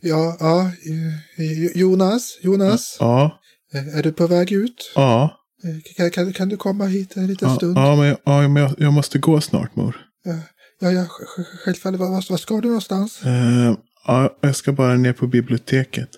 [0.00, 0.70] Ja, ja,
[1.38, 3.38] eh, Jonas, Jonas, Ja,
[3.74, 4.92] eh, är du på väg ut?
[4.94, 5.34] ja,
[5.96, 7.78] Kan, kan, kan du komma hit en liten ja, stund?
[7.78, 9.96] ja men, ja, men jag, jag måste gå snart mor.
[10.24, 10.38] Ja,
[10.80, 11.06] ja, ja sj-
[11.38, 12.00] sj- självfallet.
[12.00, 13.22] Var, var ska du någonstans?
[13.24, 13.74] Eh,
[14.06, 16.08] ja, jag ska bara ner på biblioteket.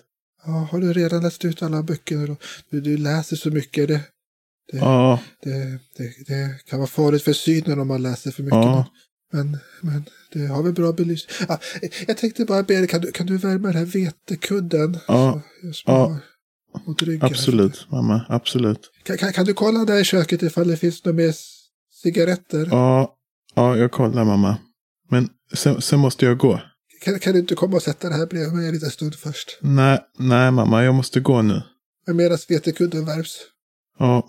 [0.45, 2.35] Ja, har du redan läst ut alla böcker?
[2.69, 3.87] Du, du läser så mycket.
[3.87, 4.01] Det,
[4.71, 5.79] det, Ja, det,
[6.27, 8.57] det, kan vara farligt för synen om man läser för mycket.
[8.57, 8.85] Ja.
[9.33, 11.47] Men, men det har väl bra belysning.
[11.49, 11.59] Ja,
[12.07, 14.97] jag tänkte bara be dig, kan du, kan du värma den här vetekudden?
[15.07, 15.41] Ja.
[15.85, 16.19] Ja.
[17.21, 18.91] absolut mamma, absolut.
[19.03, 21.35] Kan, kan, kan du kolla där i köket ifall det finns några mer
[22.03, 22.67] cigaretter?
[22.71, 23.15] Ja,
[23.55, 24.57] ja jag kollar mamma.
[25.09, 26.61] Men sen, sen måste jag gå.
[27.03, 29.57] Kan, kan du inte komma och sätta det här bredvid mig en liten stund först?
[29.61, 31.61] Nej, nej mamma, jag måste gå nu.
[32.07, 33.37] Men Medan vetekudden värms.
[33.99, 34.27] Ja,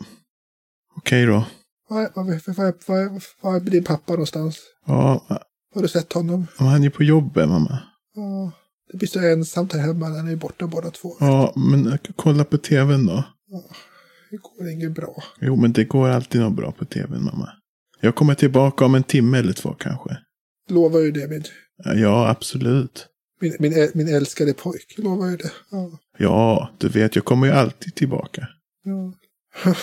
[0.97, 1.45] okej då.
[1.89, 4.59] Var, var, var, var, var, är din pappa någonstans?
[4.87, 5.27] Ja,
[5.75, 6.47] Har du sett honom?
[6.59, 7.79] men han är på jobbet mamma.
[8.15, 8.53] Ja,
[8.93, 11.17] det blir så ensamt här hemma när ni är borta båda två.
[11.21, 13.25] Ja, men kolla på tvn då.
[14.31, 15.23] Det går inget bra.
[15.41, 17.49] Jo, men det går alltid något bra på tvn mamma.
[18.01, 20.17] Jag kommer tillbaka om en timme eller två kanske.
[20.69, 21.45] Lovar ju det, min,
[21.85, 23.07] Ja, absolut.
[23.41, 24.95] min, min, min älskade pojk.
[24.99, 25.53] Lovar ju det.
[25.71, 28.49] Ja, Ja, du vet, jag kommer ju alltid tillbaka.
[28.85, 29.15] ja.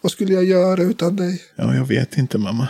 [0.00, 1.42] Vad skulle jag göra utan dig?
[1.56, 2.68] Ja, jag vet inte mamma.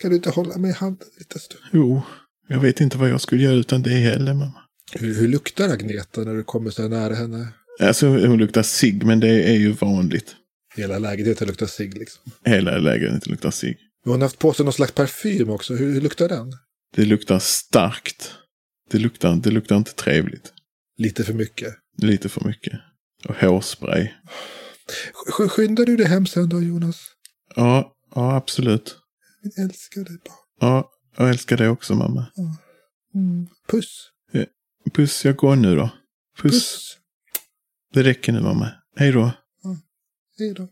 [0.00, 1.62] Kan du inte hålla mig i handen en liten stund?
[1.72, 2.02] Jo,
[2.48, 4.60] jag vet inte vad jag skulle göra utan dig heller mamma.
[4.92, 7.48] Hur, hur luktar Agneta när du kommer så här nära henne?
[7.80, 10.36] Alltså, hon luktar cigg, men det är ju vanligt.
[10.76, 12.22] Hela lägenheten luktar cigg liksom.
[12.44, 13.54] Hela lägenheten luktar.
[13.62, 15.74] Men Hon har haft på sig någon slags parfym också.
[15.74, 16.52] Hur, hur luktar den?
[16.92, 18.34] Det luktar starkt.
[18.90, 20.52] Det luktar, det luktar inte trevligt.
[20.96, 21.74] lite för mycket.
[21.96, 22.80] Lite för mycket.
[23.28, 24.08] Och hårspray.
[25.30, 27.06] Sk- Skyndar du dig hem sen då Jonas?
[27.56, 28.96] Ja, ja absolut.
[29.42, 30.36] Jag älskar dig barn.
[30.60, 32.26] Ja, jag älskar dig också mamma.
[33.14, 33.46] Mm.
[33.68, 34.10] Puss.
[34.94, 35.90] Puss, jag går nu då.
[36.38, 36.52] Puss.
[36.52, 36.98] Puss.
[37.92, 38.70] Det räcker nu mamma.
[38.96, 39.32] Hej då.
[40.38, 40.68] Hej då.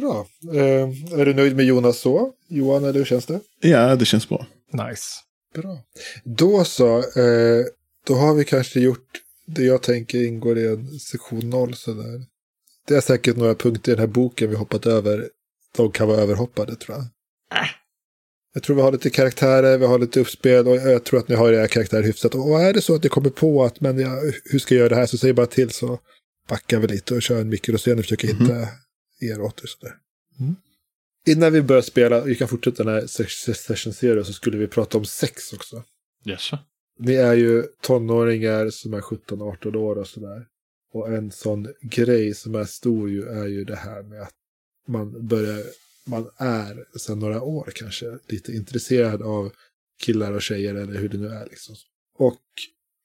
[0.00, 0.26] Bra.
[0.54, 2.32] Eh, är du nöjd med Jonas så?
[2.48, 3.40] Johan, eller hur känns det?
[3.60, 4.46] Ja, det känns bra.
[4.72, 5.04] Nice.
[5.54, 5.78] Bra.
[6.24, 6.98] Då så.
[6.98, 7.64] Eh,
[8.06, 9.08] då har vi kanske gjort
[9.46, 11.74] det jag tänker ingår i en sektion noll.
[11.74, 12.22] Sådär.
[12.88, 15.28] Det är säkert några punkter i den här boken vi hoppat över.
[15.76, 17.04] De kan vara överhoppade tror jag.
[18.54, 21.34] Jag tror vi har lite karaktärer, vi har lite uppspel och jag tror att ni
[21.34, 22.34] har era karaktärer hyfsat.
[22.34, 24.88] Och är det så att ni kommer på att men jag, hur ska jag göra
[24.88, 25.98] det här så säg bara till så
[26.48, 28.42] backar vi lite och kör en mikroscen och försöker Mhm.
[28.42, 28.68] hitta
[29.20, 29.66] er åt er.
[29.66, 29.96] Sådär.
[31.26, 34.66] Innan vi börjar spela, vi kan fortsätta den här ses- session zero så skulle vi
[34.66, 35.84] prata om sex också.
[36.24, 36.58] Jaså?
[36.98, 40.46] Ni är ju tonåringar som är 17-18 år och sådär.
[40.92, 44.34] Och en sån grej som är stor ju är ju det här med att
[44.88, 45.62] man börjar,
[46.06, 49.52] man är sedan några år kanske lite intresserad av
[50.02, 51.76] killar och tjejer eller hur det nu är liksom.
[52.18, 52.42] Och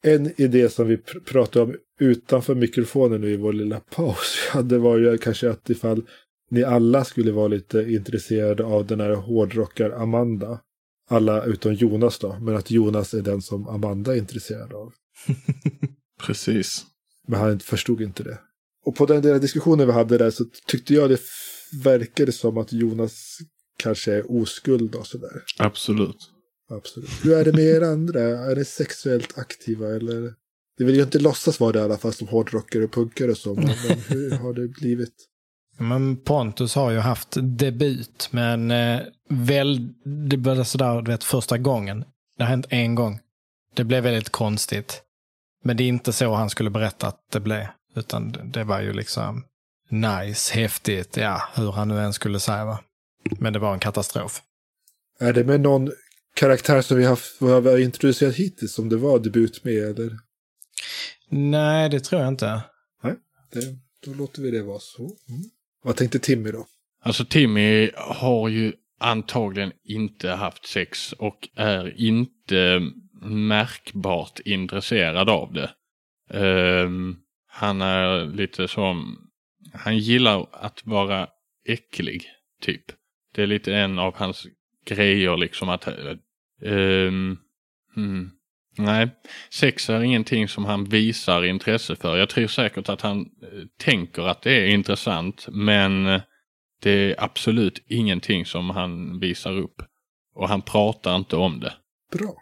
[0.03, 4.57] en idé som vi pr- pratade om utanför mikrofonen nu i vår lilla paus vi
[4.57, 6.03] hade var ju kanske att ifall
[6.49, 10.59] ni alla skulle vara lite intresserade av den här hårdrockar Amanda.
[11.09, 14.93] Alla utom Jonas då, men att Jonas är den som Amanda är intresserad av.
[16.25, 16.85] Precis.
[17.27, 18.39] Men han förstod inte det.
[18.85, 21.21] Och på den där diskussionen vi hade där så tyckte jag det
[21.83, 23.37] verkade som att Jonas
[23.77, 25.43] kanske är oskuld och sådär.
[25.59, 26.17] Absolut.
[26.71, 27.09] Absolut.
[27.23, 28.21] Hur är det med er andra?
[28.21, 30.33] Är ni sexuellt aktiva eller?
[30.77, 33.37] Det vill ju inte låtsas vara det i alla fall som hårdrockare och punkare och
[33.37, 33.53] så.
[33.53, 33.67] Men,
[34.07, 35.13] hur har det blivit?
[35.77, 38.99] Men Pontus har ju haft debut, men eh,
[39.29, 39.89] väl,
[40.29, 42.05] det började sådär, du vet, första gången.
[42.37, 43.19] Det har hänt en gång.
[43.75, 45.01] Det blev väldigt konstigt.
[45.63, 47.65] Men det är inte så han skulle berätta att det blev.
[47.95, 49.43] Utan det- det var ju liksom
[49.89, 52.79] nice, häftigt, ja, hur han nu än skulle säga va.
[53.39, 54.41] Men det var en katastrof.
[55.19, 55.91] Är det med någon
[56.35, 59.99] karaktär som vi har, vad vi har introducerat hittills som det var debut med?
[59.99, 60.17] Eller?
[61.29, 62.61] Nej, det tror jag inte.
[63.53, 63.75] Det,
[64.05, 65.03] då låter vi det vara så.
[65.03, 65.41] Mm.
[65.83, 66.65] Vad tänkte Timmy då?
[67.03, 72.81] Alltså Timmy har ju antagligen inte haft sex och är inte
[73.21, 75.71] märkbart intresserad av det.
[76.39, 77.15] Ehm,
[77.47, 79.17] han är lite som,
[79.73, 81.27] han gillar att vara
[81.67, 82.25] äcklig,
[82.61, 82.83] typ.
[83.35, 84.47] Det är lite en av hans
[84.95, 85.87] grejer liksom att,
[86.65, 87.37] ehm,
[87.95, 88.31] hmm.
[88.77, 89.09] Nej,
[89.53, 92.17] sex är ingenting som han visar intresse för.
[92.17, 93.27] Jag tror säkert att han eh,
[93.77, 96.21] tänker att det är intressant, men eh,
[96.81, 99.81] det är absolut ingenting som han visar upp.
[100.35, 101.73] Och han pratar inte om det.
[102.11, 102.33] Bra.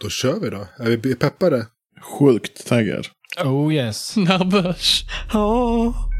[0.00, 0.66] Då kör vi då.
[0.78, 1.66] Är vi peppade?
[2.18, 3.06] Sjukt taggad.
[3.44, 4.16] Oh yes.
[4.16, 5.02] Nervös!
[5.32, 6.15] Tack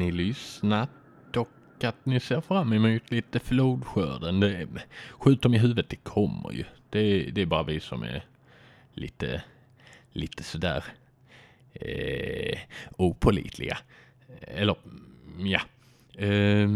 [0.00, 0.90] ni lyssnat
[1.36, 4.40] och att ni ser fram emot lite flodskörden.
[4.40, 4.68] Det,
[5.18, 6.64] skjut dem i huvudet, det kommer ju.
[6.90, 8.24] Det, det är bara vi som är
[8.94, 9.42] lite,
[10.12, 10.84] lite sådär
[11.72, 12.58] eh,
[12.96, 13.78] opålitliga.
[14.40, 14.76] Eller,
[15.38, 15.60] ja.
[16.24, 16.68] Eh,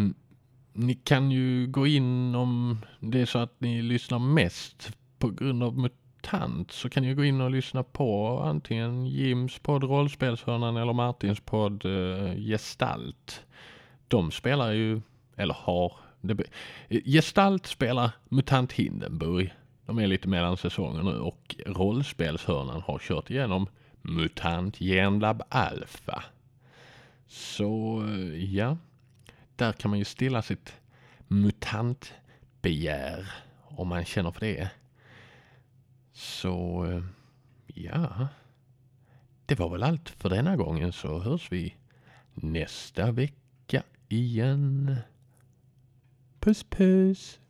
[0.73, 5.63] ni kan ju gå in om det är så att ni lyssnar mest på grund
[5.63, 5.79] av
[6.25, 11.41] MUTANT så kan ni gå in och lyssna på antingen Jims podd Rollspelshörnan eller Martins
[11.41, 13.47] podd uh, Gestalt.
[14.09, 15.01] De spelar ju,
[15.37, 16.45] eller har, det,
[16.89, 19.55] eh, Gestalt spelar MUTANT Hindenburg.
[19.87, 23.67] De är lite mellan säsonger nu och Rollspelshörnan har kört igenom
[24.03, 26.25] MUTANT Genlab Alpha.
[27.27, 28.77] Så eh, ja,
[29.57, 30.73] där kan man ju stilla sitt
[31.29, 34.71] mutantbegär om man känner för det.
[36.15, 37.03] Så eh,
[37.67, 38.29] ja,
[39.47, 41.77] det var väl allt för denna gången så hörs vi
[42.35, 44.97] nästa vecka igen.
[46.41, 47.41] Puss puss!